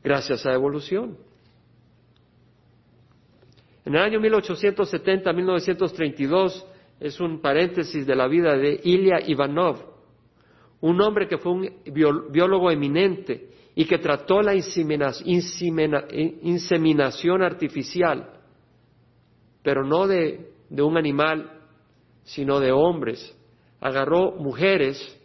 [0.03, 1.17] Gracias a evolución.
[3.85, 6.65] En el año 1870-1932
[6.99, 9.77] es un paréntesis de la vida de Ilya Ivanov,
[10.81, 11.69] un hombre que fue un
[12.31, 18.29] biólogo eminente y que trató la inseminación artificial,
[19.63, 21.61] pero no de, de un animal,
[22.23, 23.33] sino de hombres.
[23.79, 25.17] Agarró mujeres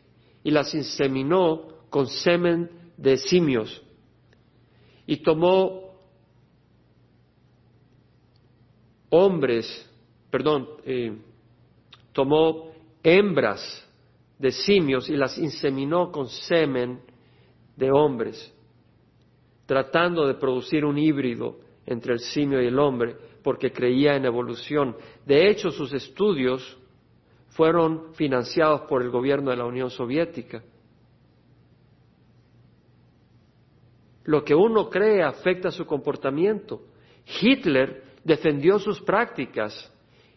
[0.45, 3.83] y las inseminó con semen de simios
[5.09, 5.89] y tomó
[9.09, 9.91] hombres,
[10.31, 11.17] perdón, eh,
[12.13, 13.89] tomó hembras
[14.39, 17.01] de simios y las inseminó con semen
[17.75, 18.55] de hombres,
[19.65, 21.57] tratando de producir un híbrido
[21.87, 24.95] entre el simio y el hombre, porque creía en evolución.
[25.25, 26.77] De hecho, sus estudios
[27.49, 30.63] fueron financiados por el gobierno de la Unión Soviética.
[34.29, 36.83] Lo que uno cree afecta su comportamiento.
[37.41, 39.91] Hitler defendió sus prácticas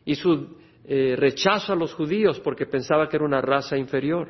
[0.06, 4.30] y su eh, rechazo a los judíos porque pensaba que era una raza inferior.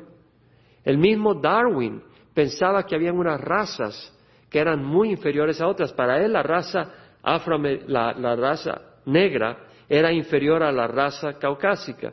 [0.82, 2.02] El mismo Darwin
[2.34, 4.12] pensaba que había unas razas
[4.50, 5.92] que eran muy inferiores a otras.
[5.92, 12.12] Para él la raza afro, la, la raza negra era inferior a la raza caucásica.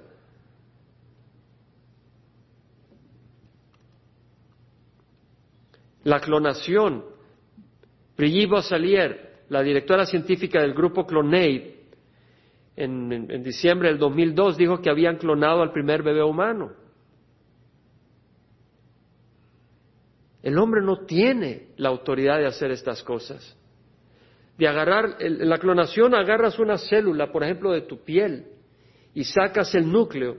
[6.04, 7.18] La clonación.
[8.20, 11.62] Brigitte Bossalier, la directora científica del grupo Clonaid,
[12.76, 16.74] en, en, diciembre del 2002 dijo que habían clonado al primer bebé humano.
[20.44, 23.58] El hombre no tiene la autoridad de hacer estas cosas.
[24.58, 28.48] De agarrar, en la clonación agarras una célula, por ejemplo, de tu piel
[29.14, 30.36] y sacas el núcleo.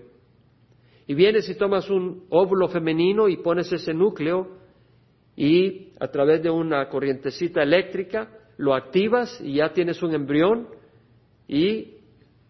[1.06, 4.59] Y vienes y tomas un óvulo femenino y pones ese núcleo
[5.40, 8.28] y a través de una corrientecita eléctrica
[8.58, 10.68] lo activas y ya tienes un embrión
[11.48, 11.94] y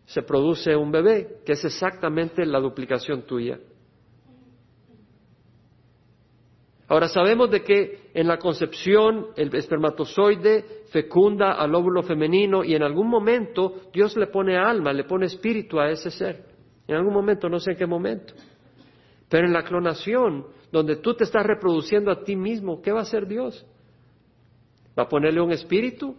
[0.06, 3.60] se produce un bebé, que es exactamente la duplicación tuya.
[6.88, 12.82] Ahora sabemos de que en la concepción el espermatozoide fecunda al óvulo femenino y en
[12.82, 16.44] algún momento Dios le pone alma, le pone espíritu a ese ser.
[16.88, 18.34] En algún momento, no sé en qué momento.
[19.28, 23.02] Pero en la clonación, donde tú te estás reproduciendo a ti mismo, ¿qué va a
[23.02, 23.66] hacer Dios?
[24.98, 26.16] ¿Va a ponerle un espíritu?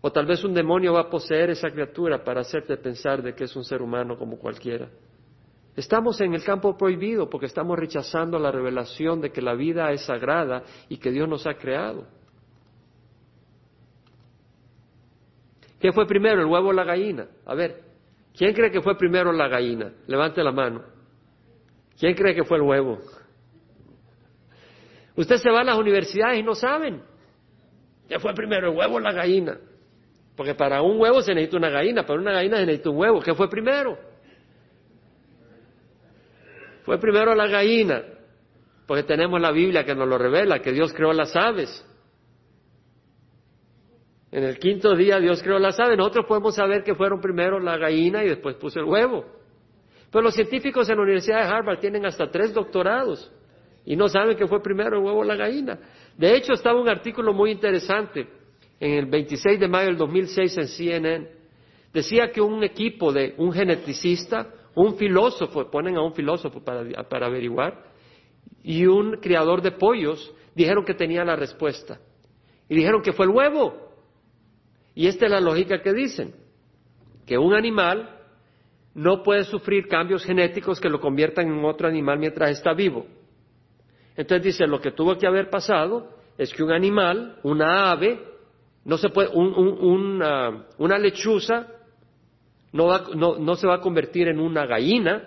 [0.00, 3.44] O tal vez un demonio va a poseer esa criatura para hacerte pensar de que
[3.44, 4.88] es un ser humano como cualquiera.
[5.76, 10.04] Estamos en el campo prohibido porque estamos rechazando la revelación de que la vida es
[10.04, 12.06] sagrada y que Dios nos ha creado.
[15.80, 17.28] ¿Qué fue primero, el huevo o la gallina?
[17.46, 17.82] A ver,
[18.36, 19.92] ¿quién cree que fue primero la gallina?
[20.06, 20.82] Levante la mano.
[21.98, 22.98] ¿Quién cree que fue el huevo?
[25.18, 27.02] Usted se va a las universidades y no saben.
[28.08, 29.58] ¿Qué fue primero, el huevo o la gallina?
[30.36, 33.20] Porque para un huevo se necesita una gallina, para una gallina se necesita un huevo.
[33.20, 33.98] ¿Qué fue primero?
[36.84, 38.04] Fue primero la gallina,
[38.86, 41.84] porque tenemos la Biblia que nos lo revela, que Dios creó las aves.
[44.30, 45.98] En el quinto día Dios creó las aves.
[45.98, 49.24] Nosotros podemos saber que fueron primero la gallina y después puso el huevo.
[50.12, 53.32] Pero los científicos en la Universidad de Harvard tienen hasta tres doctorados
[53.88, 55.78] y no saben que fue primero el huevo la gallina.
[56.14, 58.28] De hecho, estaba un artículo muy interesante
[58.78, 61.28] en el 26 de mayo del 2006 en CNN,
[61.90, 67.28] decía que un equipo de un geneticista, un filósofo, ponen a un filósofo para, para
[67.28, 67.82] averiguar,
[68.62, 71.98] y un criador de pollos dijeron que tenía la respuesta.
[72.68, 73.74] Y dijeron que fue el huevo.
[74.94, 76.34] Y esta es la lógica que dicen,
[77.24, 78.20] que un animal
[78.92, 83.06] no puede sufrir cambios genéticos que lo conviertan en otro animal mientras está vivo.
[84.18, 88.20] Entonces dice, lo que tuvo que haber pasado es que un animal, una ave,
[88.84, 91.68] no se puede, una, lechuza
[92.72, 95.22] no, no, se va a convertir en una gallina.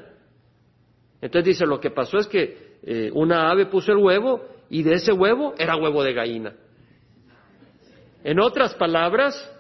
[1.21, 4.95] Entonces dice, lo que pasó es que eh, una ave puso el huevo y de
[4.95, 6.53] ese huevo era huevo de gallina.
[8.25, 9.57] En otras palabras,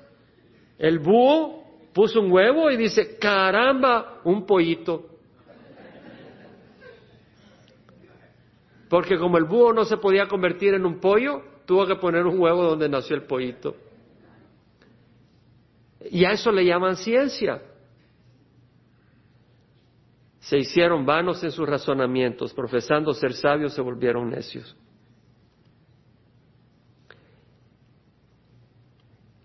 [0.77, 1.63] el búho
[1.93, 5.10] puso un huevo y dice, caramba, un pollito.
[8.91, 12.37] Porque como el búho no se podía convertir en un pollo, tuvo que poner un
[12.37, 13.73] huevo donde nació el pollito.
[16.09, 17.61] Y a eso le llaman ciencia.
[20.39, 24.75] Se hicieron vanos en sus razonamientos, profesando ser sabios se volvieron necios.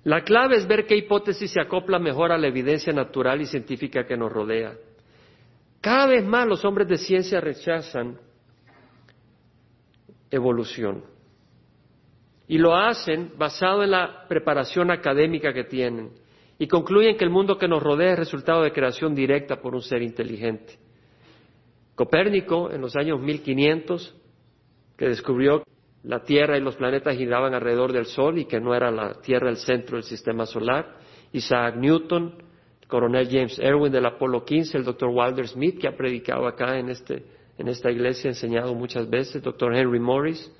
[0.03, 4.05] La clave es ver qué hipótesis se acopla mejor a la evidencia natural y científica
[4.09, 4.75] que nos rodea.
[5.81, 8.27] Cada vez más los hombres de ciencia rechazan
[10.31, 11.05] evolución.
[12.49, 16.13] Y lo hacen basado en la preparación académica que tienen
[16.59, 19.83] y concluyen que el mundo que nos rodea es resultado de creación directa por un
[19.83, 20.79] ser inteligente.
[21.95, 24.15] Copérnico, en los años 1500,
[24.97, 25.63] que descubrió
[26.03, 29.51] la Tierra y los planetas giraban alrededor del Sol y que no era la Tierra
[29.51, 30.99] el centro del sistema solar.
[31.33, 32.35] Isaac Newton,
[32.81, 36.79] el coronel James Erwin del Apolo 15, el doctor Walter Smith, que ha predicado acá
[36.79, 37.25] en, este,
[37.59, 40.53] en esta iglesia, enseñado muchas veces, doctor Henry Morris,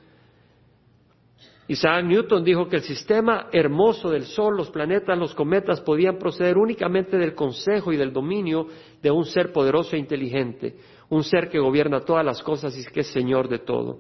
[1.69, 6.57] Isaac Newton dijo que el sistema hermoso del Sol, los planetas, los cometas podían proceder
[6.57, 8.69] únicamente del consejo y del dominio
[9.03, 10.77] de un ser poderoso e inteligente,
[11.09, 13.99] un ser que gobierna todas las cosas y que es Señor de todo.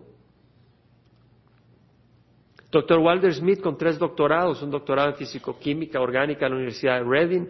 [2.71, 7.09] Doctor Walter Smith con tres doctorados, un doctorado en físico-química orgánica en la Universidad de
[7.09, 7.47] Reading,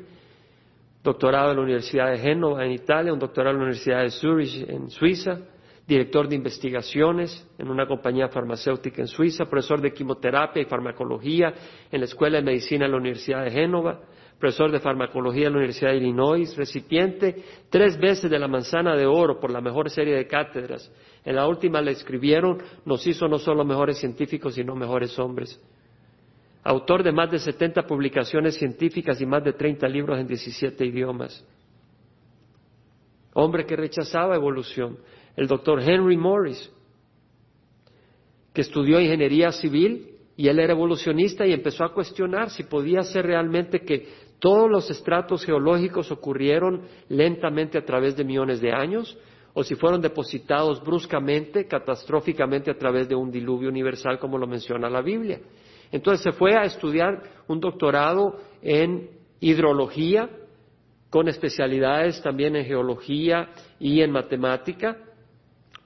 [1.07, 4.69] doctorado en la Universidad de Génova en Italia, un doctorado en la Universidad de Zurich
[4.69, 5.39] en Suiza,
[5.87, 11.55] director de investigaciones en una compañía farmacéutica en Suiza, profesor de quimioterapia y farmacología
[11.93, 14.01] en la Escuela de Medicina de la Universidad de Génova,
[14.39, 17.37] profesor de farmacología en la Universidad de Illinois, recipiente
[17.71, 20.91] tres veces de la manzana de oro por la mejor serie de cátedras.
[21.25, 25.61] En la última le escribieron, nos hizo no solo mejores científicos, sino mejores hombres.
[26.69, 31.47] Autor de más de 70 publicaciones científicas y más de 30 libros en 17 idiomas.
[33.35, 34.99] Hombre que rechazaba evolución
[35.37, 36.73] el doctor Henry Morris,
[38.53, 43.27] que estudió ingeniería civil y él era evolucionista y empezó a cuestionar si podía ser
[43.27, 44.09] realmente que
[44.41, 49.17] todos los estratos geológicos ocurrieron lentamente a través de millones de años
[49.55, 54.91] o si fueron depositados bruscamente, catastróficamente a través de un diluvio universal como lo menciona
[54.91, 55.39] la Biblia.
[55.93, 59.11] Entonces se fue a estudiar un doctorado en
[59.41, 60.28] hidrología,
[61.11, 64.99] con especialidades también en geología y en matemática,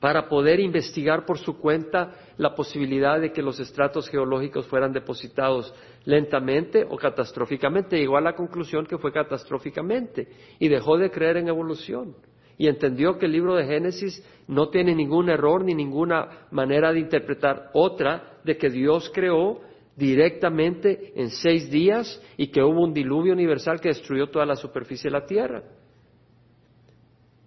[0.01, 5.75] para poder investigar por su cuenta la posibilidad de que los estratos geológicos fueran depositados
[6.07, 7.99] lentamente o catastróficamente.
[7.99, 10.27] Llegó a la conclusión que fue catastróficamente
[10.59, 12.17] y dejó de creer en evolución
[12.57, 17.01] y entendió que el libro de Génesis no tiene ningún error ni ninguna manera de
[17.01, 19.61] interpretar otra de que Dios creó
[20.01, 25.11] directamente en seis días y que hubo un diluvio universal que destruyó toda la superficie
[25.11, 25.63] de la tierra.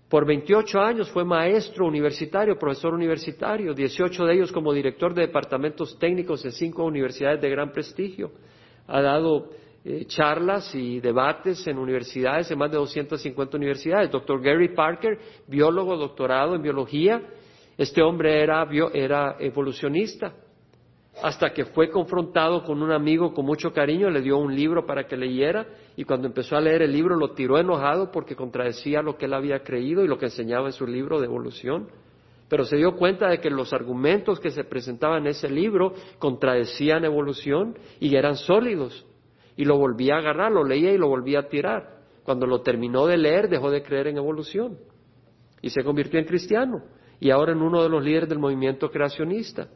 [0.08, 5.98] Por 28 años fue maestro universitario, profesor universitario, 18 de ellos como director de departamentos
[5.98, 8.32] técnicos en cinco universidades de gran prestigio.
[8.86, 9.50] Ha dado
[9.84, 14.12] eh, charlas y debates en universidades, en más de 250 universidades.
[14.12, 17.20] Doctor Gary Parker, biólogo, doctorado en biología.
[17.76, 20.36] Este hombre era, era evolucionista
[21.22, 25.06] hasta que fue confrontado con un amigo con mucho cariño, le dio un libro para
[25.06, 29.18] que leyera y cuando empezó a leer el libro lo tiró enojado porque contradecía lo
[29.18, 31.88] que él había creído y lo que enseñaba en su libro de evolución.
[32.50, 37.06] Pero se dio cuenta de que los argumentos que se presentaban en ese libro contradecían
[37.06, 39.06] evolución y eran sólidos.
[39.56, 42.02] Y lo volvía a agarrar, lo leía y lo volvía a tirar.
[42.24, 44.78] Cuando lo terminó de leer dejó de creer en evolución
[45.62, 46.84] y se convirtió en cristiano
[47.20, 49.70] y ahora en uno de los líderes del movimiento creacionista.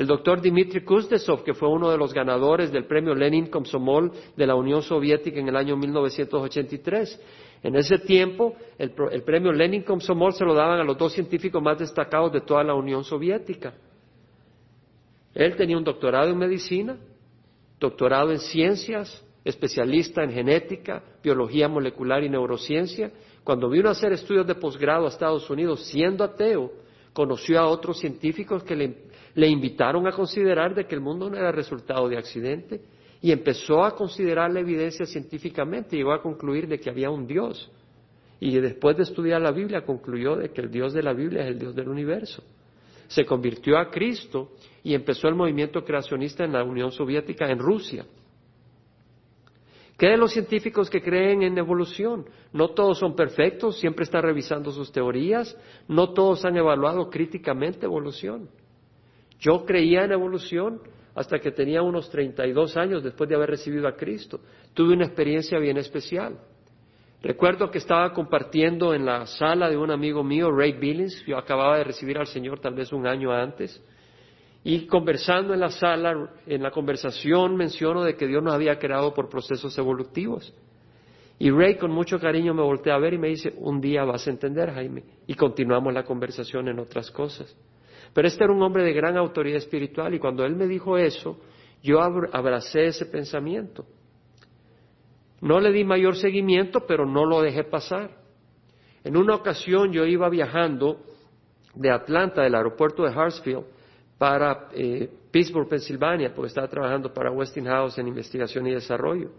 [0.00, 4.46] El doctor Dmitry Kuznetsov, que fue uno de los ganadores del premio Lenin Komsomol de
[4.46, 7.20] la Unión Soviética en el año 1983.
[7.62, 11.78] En ese tiempo, el, premio Lenin Komsomol se lo daban a los dos científicos más
[11.78, 13.74] destacados de toda la Unión Soviética.
[15.34, 16.96] Él tenía un doctorado en medicina,
[17.78, 23.12] doctorado en ciencias, especialista en genética, biología molecular y neurociencia.
[23.44, 26.72] Cuando vino a hacer estudios de posgrado a Estados Unidos, siendo ateo,
[27.12, 31.36] conoció a otros científicos que le le invitaron a considerar de que el mundo no
[31.36, 32.80] era resultado de accidente
[33.22, 37.26] y empezó a considerar la evidencia científicamente y llegó a concluir de que había un
[37.26, 37.70] Dios.
[38.40, 41.48] Y después de estudiar la Biblia concluyó de que el Dios de la Biblia es
[41.48, 42.42] el Dios del universo.
[43.08, 44.52] Se convirtió a Cristo
[44.82, 48.06] y empezó el movimiento creacionista en la Unión Soviética, en Rusia.
[49.98, 52.24] ¿Qué de los científicos que creen en evolución?
[52.54, 55.54] No todos son perfectos, siempre están revisando sus teorías,
[55.88, 58.48] no todos han evaluado críticamente evolución.
[59.40, 60.80] Yo creía en evolución
[61.14, 64.40] hasta que tenía unos 32 años después de haber recibido a Cristo.
[64.74, 66.38] Tuve una experiencia bien especial.
[67.22, 71.76] Recuerdo que estaba compartiendo en la sala de un amigo mío, Ray Billings, yo acababa
[71.76, 73.82] de recibir al Señor tal vez un año antes,
[74.64, 79.12] y conversando en la sala, en la conversación menciono de que Dios nos había creado
[79.12, 80.54] por procesos evolutivos.
[81.38, 84.26] Y Ray con mucho cariño me voltea a ver y me dice, un día vas
[84.26, 85.04] a entender, Jaime.
[85.26, 87.56] Y continuamos la conversación en otras cosas.
[88.12, 91.38] Pero este era un hombre de gran autoridad espiritual y cuando él me dijo eso,
[91.82, 93.86] yo abracé ese pensamiento.
[95.40, 98.10] No le di mayor seguimiento, pero no lo dejé pasar.
[99.04, 101.00] En una ocasión yo iba viajando
[101.74, 103.64] de Atlanta, del aeropuerto de Hartsfield,
[104.18, 109.30] para eh, Pittsburgh, Pensilvania, porque estaba trabajando para Westinghouse en investigación y desarrollo.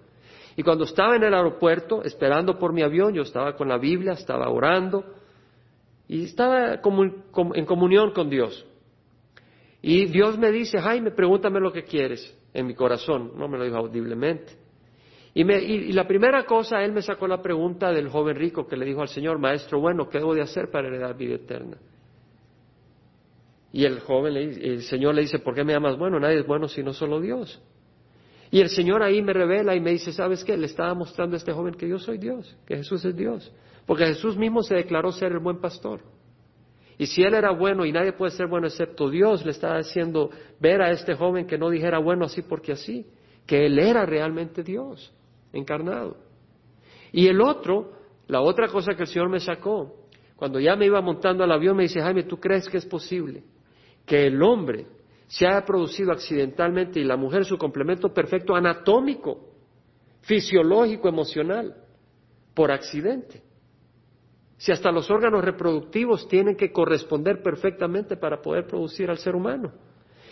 [0.55, 4.13] Y cuando estaba en el aeropuerto, esperando por mi avión, yo estaba con la Biblia,
[4.13, 5.05] estaba orando,
[6.12, 6.82] y estaba
[7.53, 8.66] en comunión con Dios.
[9.82, 13.32] Y Dios me dice, Jaime, pregúntame lo que quieres en mi corazón.
[13.38, 14.51] No me lo dijo audiblemente.
[15.34, 18.86] Y, y, la primera cosa, él me sacó la pregunta del joven rico que le
[18.86, 21.78] dijo al Señor, Maestro, bueno, ¿qué debo de hacer para heredar vida eterna?
[23.72, 25.97] Y el joven, el Señor le dice, ¿por qué me amas?
[25.97, 27.64] Bueno, nadie es bueno sino solo Dios.
[28.51, 30.57] Y el Señor ahí me revela y me dice, ¿sabes qué?
[30.57, 33.49] Le estaba mostrando a este joven que yo soy Dios, que Jesús es Dios.
[33.91, 35.99] Porque Jesús mismo se declaró ser el buen pastor.
[36.97, 40.29] Y si él era bueno y nadie puede ser bueno excepto Dios, le estaba haciendo
[40.61, 43.05] ver a este joven que no dijera bueno así porque así,
[43.45, 45.13] que él era realmente Dios
[45.51, 46.15] encarnado.
[47.11, 47.91] Y el otro,
[48.27, 51.75] la otra cosa que el Señor me sacó, cuando ya me iba montando al avión,
[51.75, 53.43] me dice, Jaime, ¿tú crees que es posible
[54.05, 54.85] que el hombre
[55.27, 59.49] se haya producido accidentalmente y la mujer su complemento perfecto anatómico,
[60.21, 61.75] fisiológico, emocional,
[62.53, 63.51] por accidente?
[64.62, 69.72] Si hasta los órganos reproductivos tienen que corresponder perfectamente para poder producir al ser humano.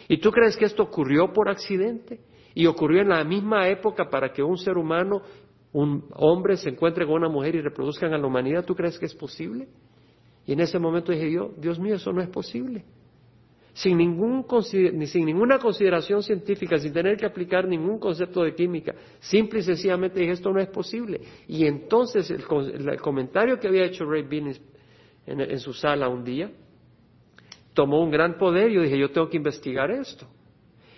[0.08, 2.20] ¿Y tú crees que esto ocurrió por accidente?
[2.54, 5.24] Y ocurrió en la misma época para que un ser humano
[5.72, 9.08] un hombre se encuentre con una mujer y reproduzcan a la humanidad, ¿tú crees que
[9.08, 9.68] es posible?
[10.46, 12.86] Y en ese momento dije yo, Dios mío, eso no es posible.
[13.80, 19.60] Sin, ningún, sin ninguna consideración científica, sin tener que aplicar ningún concepto de química, simple
[19.60, 21.22] y sencillamente dije, esto no es posible.
[21.48, 22.46] Y entonces el,
[23.00, 24.54] comentario que había hecho Ray Bean
[25.26, 26.52] en, en su sala un día,
[27.74, 30.28] tomó un gran poder y yo dije, yo tengo que investigar esto.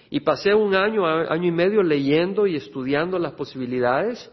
[0.09, 4.31] Y pasé un año, año y medio leyendo y estudiando las posibilidades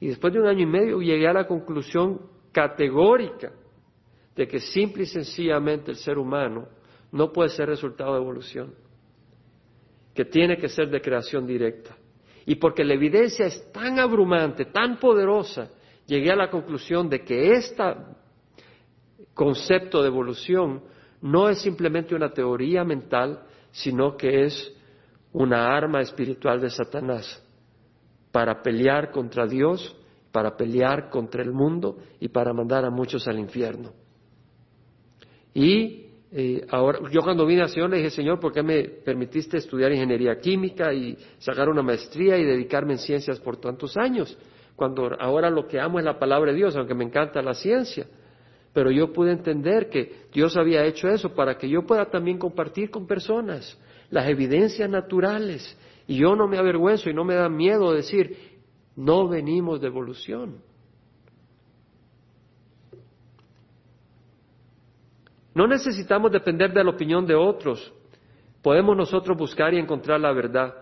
[0.00, 2.22] y después de un año y medio llegué a la conclusión
[2.52, 3.52] categórica
[4.34, 6.68] de que simple y sencillamente el ser humano
[7.12, 8.74] no puede ser resultado de evolución,
[10.14, 11.96] que tiene que ser de creación directa.
[12.46, 15.70] Y porque la evidencia es tan abrumante, tan poderosa,
[16.06, 17.82] llegué a la conclusión de que este
[19.34, 20.82] concepto de evolución
[21.20, 23.42] no es simplemente una teoría mental,
[23.72, 24.72] sino que es
[25.32, 27.42] una arma espiritual de Satanás
[28.32, 29.96] para pelear contra Dios,
[30.32, 33.92] para pelear contra el mundo y para mandar a muchos al infierno.
[35.52, 36.05] Y
[36.38, 39.90] eh, ahora, yo cuando vine al Señor le dije, Señor, ¿por qué me permitiste estudiar
[39.90, 44.36] ingeniería química y sacar una maestría y dedicarme en ciencias por tantos años?
[44.76, 48.06] Cuando ahora lo que amo es la palabra de Dios, aunque me encanta la ciencia.
[48.74, 52.90] Pero yo pude entender que Dios había hecho eso para que yo pueda también compartir
[52.90, 53.78] con personas
[54.10, 55.74] las evidencias naturales
[56.06, 58.36] y yo no me avergüenzo y no me da miedo decir,
[58.94, 60.58] no venimos de evolución.
[65.56, 67.92] No necesitamos depender de la opinión de otros.
[68.62, 70.74] Podemos nosotros buscar y encontrar la verdad.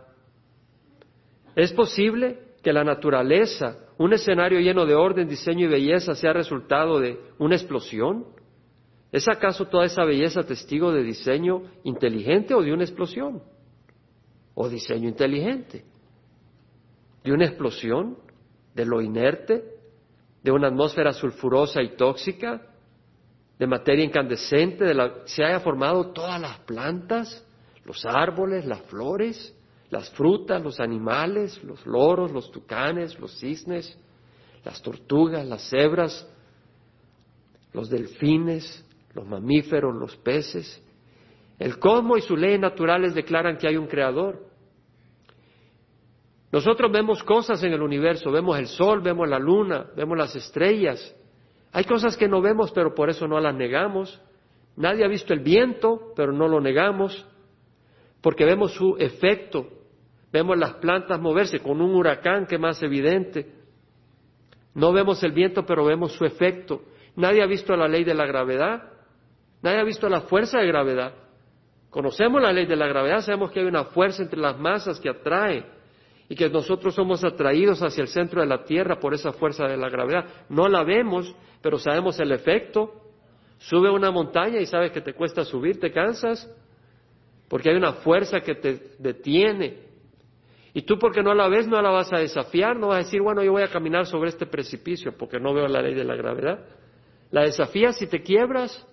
[1.54, 6.98] ¿Es posible que la naturaleza, un escenario lleno de orden, diseño y belleza, sea resultado
[6.98, 8.26] de una explosión?
[9.12, 13.40] ¿Es acaso toda esa belleza testigo de diseño inteligente o de una explosión?
[14.54, 15.84] o diseño inteligente,
[17.24, 18.16] de una explosión,
[18.74, 19.64] de lo inerte,
[20.42, 22.62] de una atmósfera sulfurosa y tóxica,
[23.58, 27.46] de materia incandescente, de la se haya formado todas las plantas,
[27.84, 29.54] los árboles, las flores,
[29.90, 33.96] las frutas, los animales, los loros, los tucanes, los cisnes,
[34.64, 36.28] las tortugas, las cebras,
[37.72, 38.84] los delfines,
[39.14, 40.82] los mamíferos, los peces,
[41.58, 44.48] el cosmos y sus leyes naturales declaran que hay un creador.
[46.50, 51.14] Nosotros vemos cosas en el universo, vemos el sol, vemos la luna, vemos las estrellas.
[51.74, 54.22] Hay cosas que no vemos, pero por eso no las negamos.
[54.76, 57.26] Nadie ha visto el viento, pero no lo negamos,
[58.20, 59.66] porque vemos su efecto.
[60.32, 63.52] Vemos las plantas moverse con un huracán que más evidente.
[64.72, 66.82] No vemos el viento, pero vemos su efecto.
[67.16, 68.92] Nadie ha visto la ley de la gravedad.
[69.60, 71.12] Nadie ha visto la fuerza de gravedad.
[71.90, 75.08] Conocemos la ley de la gravedad, sabemos que hay una fuerza entre las masas que
[75.08, 75.64] atrae
[76.28, 79.76] y que nosotros somos atraídos hacia el centro de la Tierra por esa fuerza de
[79.76, 80.24] la gravedad.
[80.48, 82.92] No la vemos, pero sabemos el efecto.
[83.58, 86.50] Sube una montaña y sabes que te cuesta subir, te cansas,
[87.48, 89.84] porque hay una fuerza que te detiene.
[90.72, 93.22] Y tú porque no la ves no la vas a desafiar, no vas a decir,
[93.22, 96.16] bueno, yo voy a caminar sobre este precipicio porque no veo la ley de la
[96.16, 96.66] gravedad.
[97.30, 98.86] La desafías y te quiebras,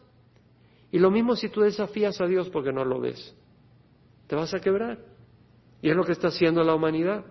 [0.91, 3.35] y lo mismo si tú desafías a Dios porque no lo ves.
[4.27, 5.10] Te vas a quebrar.
[5.81, 7.25] Y es lo que está haciendo la humanidad.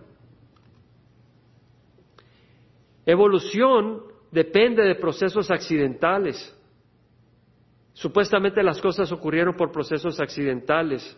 [3.06, 6.56] Evolución depende de procesos accidentales.
[7.92, 11.16] Supuestamente las cosas ocurrieron por procesos accidentales.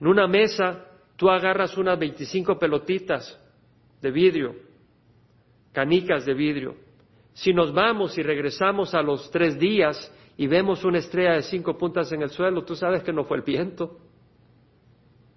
[0.00, 0.86] En una mesa
[1.16, 3.40] tú agarras unas 25 pelotitas
[4.00, 4.54] de vidrio,
[5.72, 6.76] canicas de vidrio.
[7.32, 11.76] Si nos vamos y regresamos a los tres días y vemos una estrella de cinco
[11.76, 13.98] puntas en el suelo, tú sabes que no fue el viento.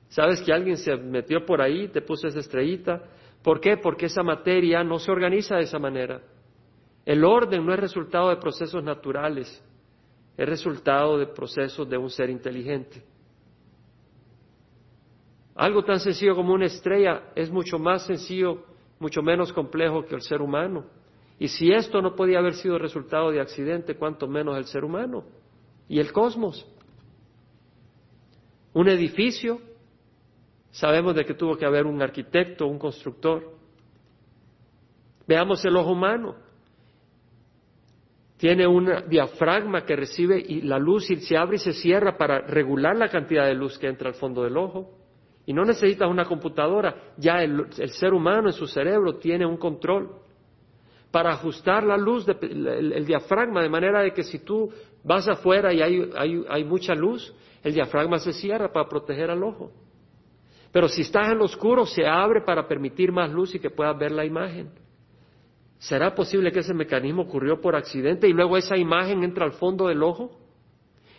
[0.10, 3.04] Sabes que alguien se metió por ahí, te puso esa estrellita.
[3.44, 3.78] ¿Por qué?
[3.78, 6.22] Porque esa materia no se organiza de esa manera.
[7.06, 9.64] El orden no es resultado de procesos naturales,
[10.36, 13.04] es resultado de procesos de un ser inteligente.
[15.56, 18.64] Algo tan sencillo como una estrella es mucho más sencillo,
[19.00, 20.86] mucho menos complejo que el ser humano.
[21.40, 25.24] Y si esto no podía haber sido resultado de accidente, cuánto menos el ser humano
[25.88, 26.68] y el cosmos.
[28.74, 29.60] Un edificio,
[30.78, 33.52] sabemos de que tuvo que haber un arquitecto, un constructor.
[35.28, 36.36] Veamos el ojo humano.
[38.38, 42.41] Tiene un diafragma que recibe y la luz y se abre y se cierra para
[42.41, 44.94] regular la cantidad de luz que entra al fondo del ojo.
[45.48, 50.12] Y no necesitas una computadora, ya el, ser humano en su cerebro tiene un control
[51.10, 54.70] para ajustar la luz, el, diafragma, de manera de que si tú
[55.04, 57.34] vas afuera y hay mucha luz,
[57.64, 59.72] el diafragma se cierra para proteger al ojo.
[60.78, 63.98] Pero si estás en lo oscuro, se abre para permitir más luz y que puedas
[63.98, 64.70] ver la imagen.
[65.80, 69.88] ¿Será posible que ese mecanismo ocurrió por accidente y luego esa imagen entra al fondo
[69.88, 70.38] del ojo?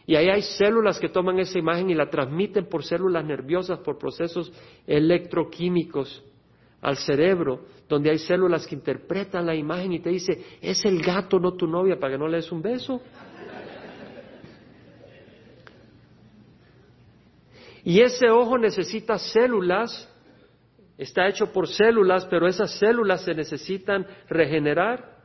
[0.06, 3.98] Y ahí hay células que toman esa imagen y la transmiten por células nerviosas, por
[3.98, 4.52] procesos
[4.86, 6.22] electroquímicos
[6.80, 11.40] al cerebro, donde hay células que interpretan la imagen y te dice, es el gato,
[11.40, 13.00] no tu novia, para que no le des un beso.
[17.88, 20.14] Y ese ojo necesita células,
[20.98, 25.16] está hecho por células, pero esas células se necesitan regenerar.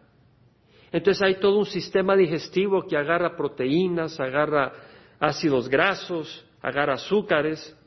[0.90, 4.72] Entonces hay todo un sistema digestivo que agarra proteínas, agarra
[5.19, 7.77] ácidos grasos, agarra azúcares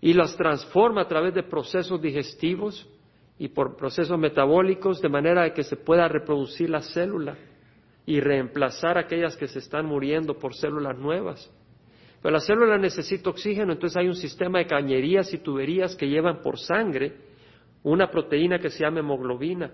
[0.00, 2.88] y las transforma a través de procesos digestivos
[3.38, 7.38] y por procesos metabólicos de manera que se pueda reproducir la célula
[8.06, 11.48] y reemplazar aquellas que se están muriendo por células nuevas.
[12.22, 16.42] Pero la célula necesita oxígeno, entonces hay un sistema de cañerías y tuberías que llevan
[16.42, 17.14] por sangre
[17.82, 19.72] una proteína que se llama hemoglobina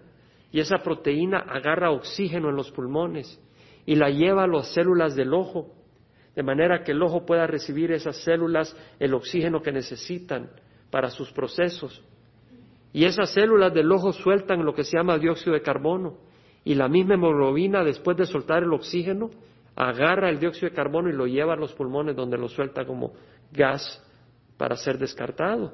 [0.53, 3.41] y esa proteína agarra oxígeno en los pulmones
[3.85, 5.73] y la lleva a las células del ojo,
[6.35, 10.51] de manera que el ojo pueda recibir esas células el oxígeno que necesitan
[10.91, 12.03] para sus procesos.
[12.93, 16.17] Y esas células del ojo sueltan lo que se llama dióxido de carbono.
[16.65, 19.31] Y la misma hemoglobina, después de soltar el oxígeno,
[19.77, 23.13] agarra el dióxido de carbono y lo lleva a los pulmones donde lo suelta como
[23.53, 24.03] gas
[24.57, 25.73] para ser descartado.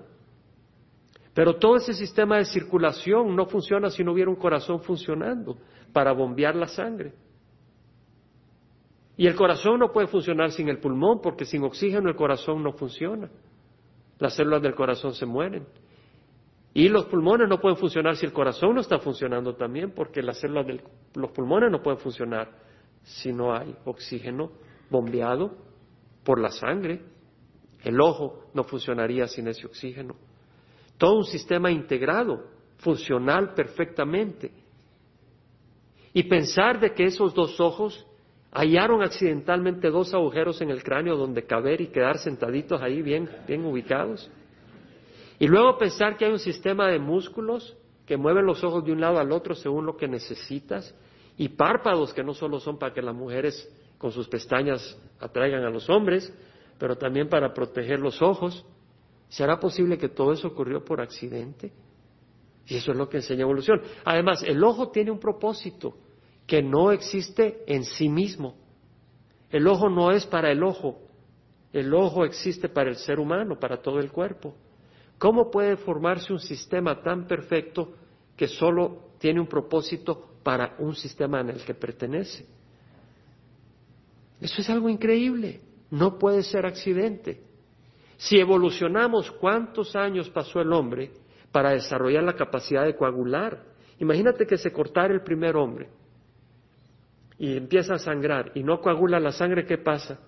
[1.33, 5.57] Pero todo ese sistema de circulación no funciona si no hubiera un corazón funcionando
[5.93, 7.15] para bombear la sangre.
[9.17, 12.73] Y el corazón no puede funcionar sin el pulmón porque sin oxígeno el corazón no
[12.73, 13.31] funciona.
[14.19, 15.67] Las células del corazón se mueren.
[16.75, 20.39] Y los pulmones no pueden funcionar si el corazón no está funcionando también porque las
[20.39, 20.83] células de
[21.15, 22.51] los pulmones no pueden funcionar
[23.05, 24.53] si no hay oxígeno
[24.91, 25.57] bombeado
[26.25, 27.03] por la sangre.
[27.83, 30.15] El ojo no funcionaría sin ese oxígeno
[31.03, 32.45] todo un sistema integrado,
[32.79, 34.53] funcional perfectamente.
[36.15, 38.07] Y pensar de que esos dos ojos
[38.53, 43.65] hallaron accidentalmente dos agujeros en el cráneo donde caber y quedar sentaditos ahí bien, bien
[43.65, 44.31] ubicados.
[45.41, 47.77] Y luego pensar que hay un sistema de músculos
[48.07, 50.95] que mueven los ojos de un lado al otro según lo que necesitas
[51.37, 53.69] y párpados que no solo son para que las mujeres
[53.99, 56.33] con sus pestañas atraigan a los hombres,
[56.79, 58.65] pero también para proteger los ojos.
[59.29, 61.73] ¿Será posible que todo eso ocurrió por accidente?
[62.67, 63.81] Y eso es lo que enseña evolución.
[64.05, 65.97] Además, el ojo tiene un propósito
[66.47, 68.57] que no existe en sí mismo.
[69.51, 70.99] El ojo no es para el ojo,
[71.73, 74.55] el ojo existe para el ser humano, para todo el cuerpo.
[75.19, 77.95] ¿Cómo puede formarse un sistema tan perfecto
[78.37, 82.45] que solo tiene un propósito para un sistema en el que pertenece?
[84.41, 85.61] Eso es algo increíble.
[85.93, 87.41] No puede ser accidente.
[88.17, 91.13] Si evolucionamos, ¿cuántos años pasó el hombre
[91.53, 93.63] para desarrollar la capacidad de coagular?
[94.01, 95.89] Imagínate que se cortara el primer hombre
[97.39, 100.19] y empieza a sangrar y no coagula la sangre, ¿qué pasa?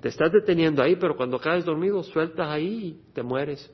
[0.00, 3.72] Te estás deteniendo ahí, pero cuando caes dormido sueltas ahí y te mueres.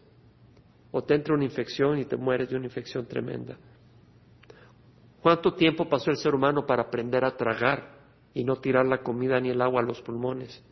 [0.91, 3.57] O te entra una infección y te mueres de una infección tremenda.
[5.23, 7.99] ¿Cuánto tiempo pasó el ser humano para aprender a tragar
[8.33, 10.63] y no tirar la comida ni el agua a los pulmones?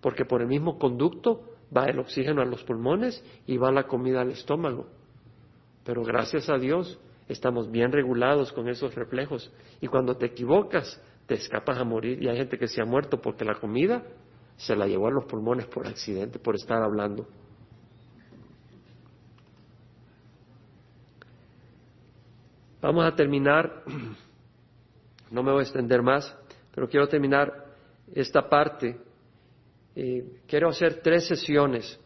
[0.00, 1.42] Porque por el mismo conducto
[1.74, 4.86] va el oxígeno a los pulmones y va la comida al estómago.
[5.84, 6.98] Pero gracias a Dios
[7.28, 12.28] estamos bien regulados con esos reflejos y cuando te equivocas te escapas a morir y
[12.28, 14.02] hay gente que se ha muerto porque la comida
[14.56, 17.26] se la llevó a los pulmones por accidente, por estar hablando.
[22.86, 23.82] Vamos a terminar,
[25.32, 26.32] no me voy a extender más,
[26.72, 27.52] pero quiero terminar
[28.14, 28.96] esta parte
[30.46, 31.98] quiero hacer tres sesiones.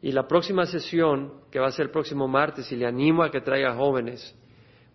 [0.00, 3.30] Y la próxima sesión, que va a ser el próximo martes, y le animo a
[3.30, 4.36] que traiga jóvenes,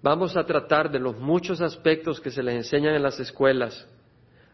[0.02, 3.88] vamos a tratar de los muchos aspectos que se les enseñan en las escuelas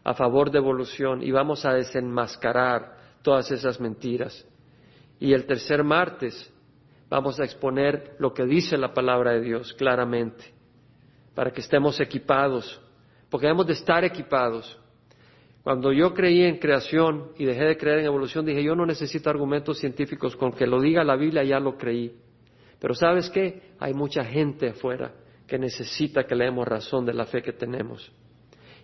[0.04, 4.46] a favor de evolución y vamos a desenmascarar todas esas mentiras.
[5.18, 6.53] Y el tercer martes
[7.14, 10.52] vamos a exponer lo que dice la palabra de Dios claramente
[11.32, 12.80] para que estemos equipados,
[13.30, 14.76] porque debemos de estar equipados.
[15.62, 19.30] Cuando yo creí en creación y dejé de creer en evolución, dije, yo no necesito
[19.30, 22.16] argumentos científicos, con que lo diga la Biblia ya lo creí.
[22.80, 23.62] Pero sabes qué?
[23.78, 25.12] Hay mucha gente afuera
[25.46, 28.10] que necesita que leemos razón de la fe que tenemos.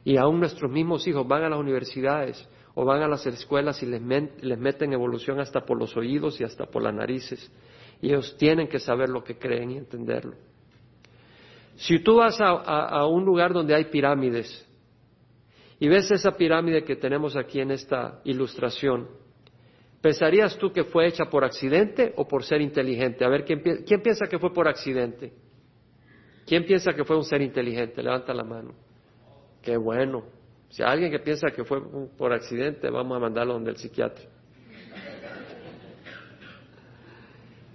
[0.05, 3.87] Y aún nuestros mismos hijos van a las universidades o van a las escuelas y
[3.87, 7.51] les, meten evolución hasta por los oídos y hasta por las narices.
[8.03, 10.35] Y ellos tienen que saber lo que creen y entenderlo.
[11.77, 14.67] Si tú vas a, un lugar donde hay pirámides
[15.79, 19.09] y ves esa pirámide que tenemos aquí en esta ilustración,
[20.03, 23.25] ¿pensarías tú que fue hecha por accidente o por ser inteligente?
[23.25, 25.33] A ver, ¿quién, quién piensa que fue por accidente?
[26.47, 28.03] ¿Quién piensa que fue un ser inteligente?
[28.03, 28.75] Levanta la mano.
[29.63, 30.25] Qué bueno.
[30.69, 31.81] Si hay alguien que piensa que fue
[32.17, 34.25] por accidente, vamos a mandarlo donde el psiquiatra.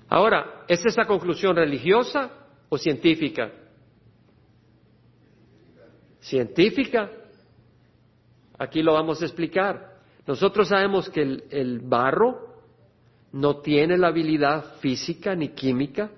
[0.09, 2.31] Ahora, ¿es esa conclusión religiosa
[2.69, 3.51] o científica?
[6.19, 7.09] Científica.
[8.57, 9.95] Aquí lo vamos a explicar.
[10.25, 12.55] Nosotros sabemos que el, barro
[13.31, 16.09] no tiene la habilidad física ni química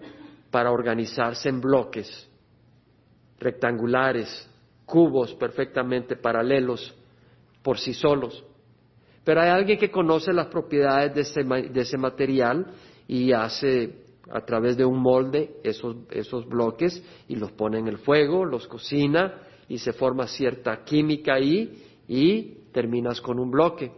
[0.51, 2.29] para organizarse en bloques
[3.39, 4.49] rectangulares,
[4.85, 6.95] cubos perfectamente paralelos
[7.61, 8.43] por sí solos.
[9.23, 12.65] Pero hay alguien que conoce las propiedades de de ese material
[13.07, 17.97] y hace a través de un molde esos, esos bloques y los pone en el
[17.97, 23.91] fuego, los cocina y se forma cierta química ahí y terminas con un bloque.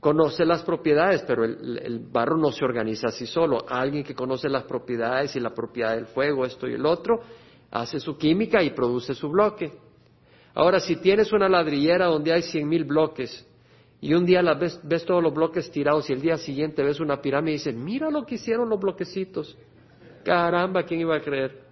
[0.00, 3.64] Conoce las propiedades, pero el, el, barro no se organiza así solo.
[3.68, 7.20] Alguien que conoce las propiedades y la propiedad del fuego, esto y el otro,
[7.70, 9.72] hace su química y produce su bloque.
[10.54, 13.46] Ahora, si tienes una ladrillera donde hay cien mil bloques
[14.02, 17.22] y un día ves, ves, todos los bloques tirados y el día siguiente ves una
[17.22, 19.56] pirámide y dices, mira lo que hicieron los bloquecitos.
[20.24, 21.62] Caramba, ¿quién iba a creer?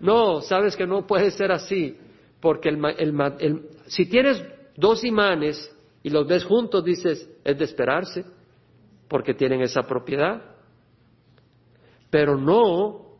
[0.00, 1.98] No, sabes que no puede ser así,
[2.40, 4.42] porque el, si tienes
[4.74, 5.70] dos imanes
[6.02, 8.24] y los ves juntos, dices, es de esperarse,
[9.08, 10.42] porque tienen esa propiedad.
[12.08, 13.18] Pero no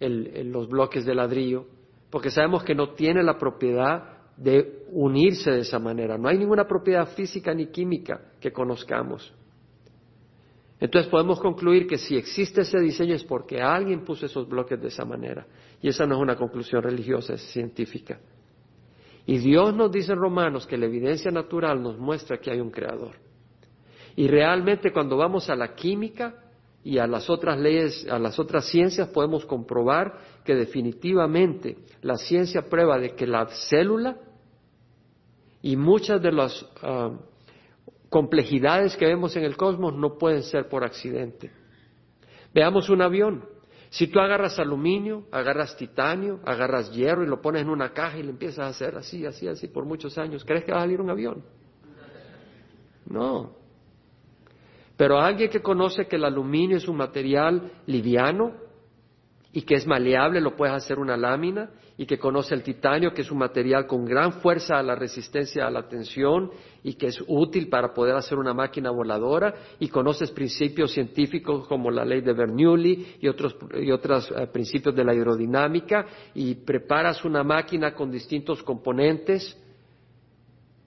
[0.00, 1.64] los bloques de ladrillo,
[2.10, 6.16] porque sabemos que no tiene la propiedad de unirse de esa manera.
[6.16, 9.32] No hay ninguna propiedad física ni química que conozcamos.
[10.80, 14.88] Entonces podemos concluir que si existe ese diseño es porque alguien puso esos bloques de
[14.88, 15.46] esa manera.
[15.82, 18.18] Y esa no es una conclusión religiosa, es científica.
[19.26, 22.70] Y Dios nos dice en Romanos que la evidencia natural nos muestra que hay un
[22.70, 23.16] creador.
[24.16, 26.34] Y realmente cuando vamos a la química,
[26.82, 32.62] y a las otras leyes, a las otras ciencias podemos comprobar que definitivamente la ciencia
[32.62, 34.16] prueba de que la célula
[35.62, 37.16] y muchas de las uh,
[38.08, 41.50] complejidades que vemos en el cosmos no pueden ser por accidente.
[42.52, 43.44] Veamos un avión.
[43.90, 48.22] Si tú agarras aluminio, agarras titanio, agarras hierro y lo pones en una caja y
[48.22, 51.00] le empiezas a hacer así, así, así por muchos años, ¿crees que va a salir
[51.00, 51.42] un avión?
[53.06, 53.60] No,
[55.00, 58.52] pero alguien que conoce que el aluminio es un material liviano
[59.50, 61.70] y que es maleable, lo puedes hacer una lámina,
[62.00, 65.66] y que conoce el titanio, que es un material con gran fuerza a la resistencia
[65.66, 66.50] a la tensión
[66.82, 71.90] y que es útil para poder hacer una máquina voladora, y conoces principios científicos como
[71.90, 77.22] la ley de Bernoulli y otros, y otros eh, principios de la hidrodinámica, y preparas
[77.26, 79.54] una máquina con distintos componentes,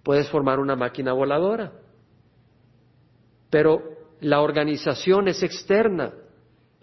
[0.02, 1.73] puedes formar una máquina voladora.
[3.52, 3.84] Pero
[4.19, 6.11] la organización es externa.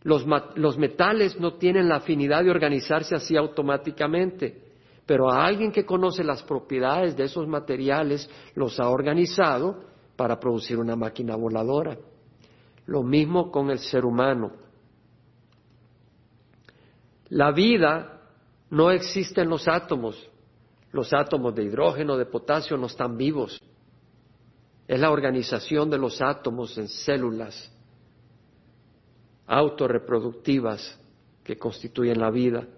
[0.02, 4.62] Los, metales no tienen la afinidad de organizarse así automáticamente,
[5.04, 9.84] pero a alguien que conoce las propiedades de esos materiales los ha organizado
[10.16, 11.98] para producir una máquina voladora.
[12.86, 14.52] Lo mismo con el ser humano.
[17.28, 18.22] La vida
[18.70, 20.28] no existe en los átomos.
[20.92, 23.60] Los átomos de hidrógeno, de potasio no están vivos
[24.90, 27.72] es la organización de los átomos en células
[29.50, 30.96] autorreproductivas
[31.42, 32.68] que constituyen la vida.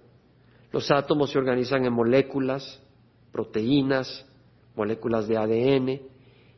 [0.72, 2.82] Los átomos se organizan en moléculas,
[3.30, 4.26] proteínas,
[4.74, 6.00] moléculas de ADN,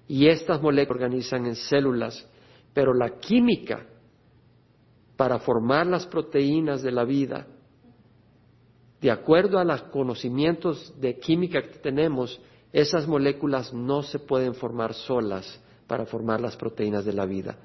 [0.07, 2.31] y estas moléculas se organizan en células,
[2.73, 3.87] pero la química
[5.17, 7.49] para formar las proteínas de la vida,
[9.01, 12.41] de acuerdo a los conocimientos de química que tenemos,
[12.73, 17.59] esas moléculas no se pueden formar solas para formar las proteínas de la vida.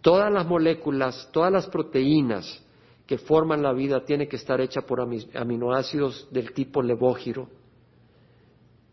[0.00, 2.64] Todas las moléculas, todas las proteínas
[3.06, 7.48] que forman la vida tienen que estar hechas por aminoácidos del tipo levógiro.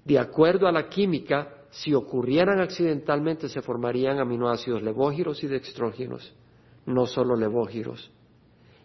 [0.03, 6.33] De acuerdo a la química, si ocurrieran accidentalmente se formarían aminoácidos levógiros y dextrógenos,
[6.85, 8.09] no solo levógiros.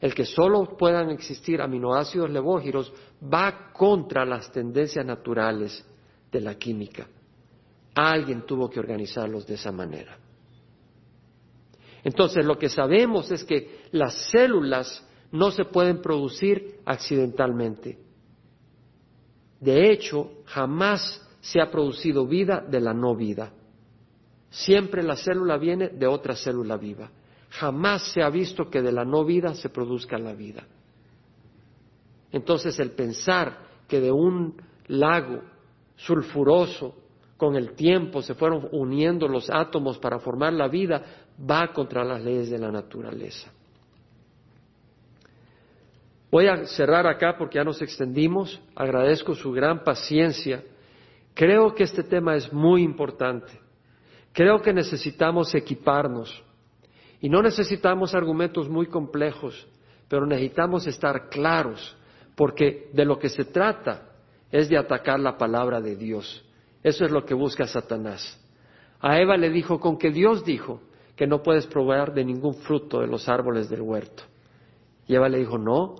[0.02, 2.92] el que solo puedan existir aminoácidos levógiros
[3.22, 5.86] va contra las tendencias naturales
[6.32, 7.06] de la química.
[7.94, 10.18] Alguien tuvo que organizarlos de esa manera.
[12.04, 17.98] Entonces, lo que sabemos es que las células no se pueden producir accidentalmente.
[19.60, 23.52] De hecho, jamás se ha producido vida de la no vida.
[24.50, 27.10] Siempre la célula viene de otra célula viva.
[27.50, 30.66] Jamás se ha visto que de la no vida se produzca la vida.
[32.30, 33.58] Entonces el pensar
[33.88, 34.56] que de un
[34.88, 35.42] lago
[35.96, 36.94] sulfuroso
[37.36, 42.22] con el tiempo se fueron uniendo los átomos para formar la vida va contra las
[42.22, 43.50] leyes de la naturaleza.
[46.30, 48.60] Voy a cerrar acá porque ya nos extendimos.
[48.74, 50.64] Agradezco su gran paciencia.
[51.34, 53.52] Creo que este tema es muy importante.
[54.32, 56.42] Creo que necesitamos equiparnos.
[57.20, 59.66] Y no necesitamos argumentos muy complejos,
[60.08, 61.96] pero necesitamos estar claros,
[62.34, 64.08] porque de lo que se trata
[64.50, 66.44] es de atacar la palabra de Dios.
[66.82, 68.38] Eso es lo que busca Satanás.
[69.00, 70.80] A Eva le dijo, con que Dios dijo
[71.16, 74.22] que no puedes probar de ningún fruto de los árboles del huerto.
[75.06, 75.96] Y Eva le dijo, no,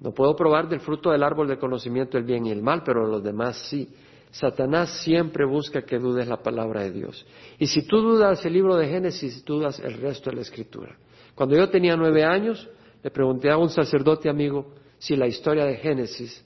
[0.00, 3.06] no puedo probar del fruto del árbol del conocimiento del bien y el mal, pero
[3.06, 3.88] los demás sí.
[4.30, 7.26] Satanás siempre busca que dudes la palabra de Dios.
[7.58, 10.96] Y si tú dudas el libro de Génesis, dudas el resto de la escritura.
[11.34, 12.68] Cuando yo tenía nueve años,
[13.02, 16.44] le pregunté a un sacerdote amigo si la historia de Génesis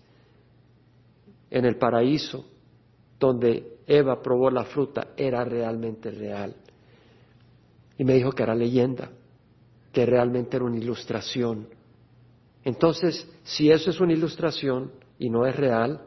[1.50, 2.44] en el paraíso,
[3.18, 6.54] donde Eva probó la fruta, era realmente real.
[7.98, 9.10] Y me dijo que era leyenda,
[9.92, 11.68] que realmente era una ilustración.
[12.64, 16.00] Entonces, si eso es una ilustración y no es real,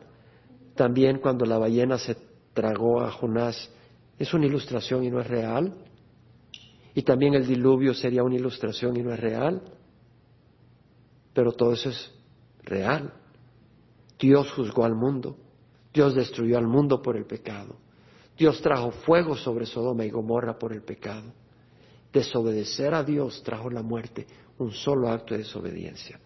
[0.75, 2.17] también cuando la ballena se
[2.53, 3.71] tragó a Jonás,
[4.17, 5.73] es una ilustración y no es real.
[6.93, 9.61] Y también el diluvio sería una ilustración y no es real.
[11.33, 12.11] Pero todo eso es
[12.63, 13.13] real.
[14.19, 15.37] Dios juzgó al mundo.
[15.93, 17.75] Dios destruyó al mundo por el pecado.
[18.37, 21.31] Dios trajo fuego sobre Sodoma y Gomorra por el pecado.
[22.11, 24.25] Desobedecer a Dios trajo la muerte,
[24.57, 26.15] un solo acto de desobediencia.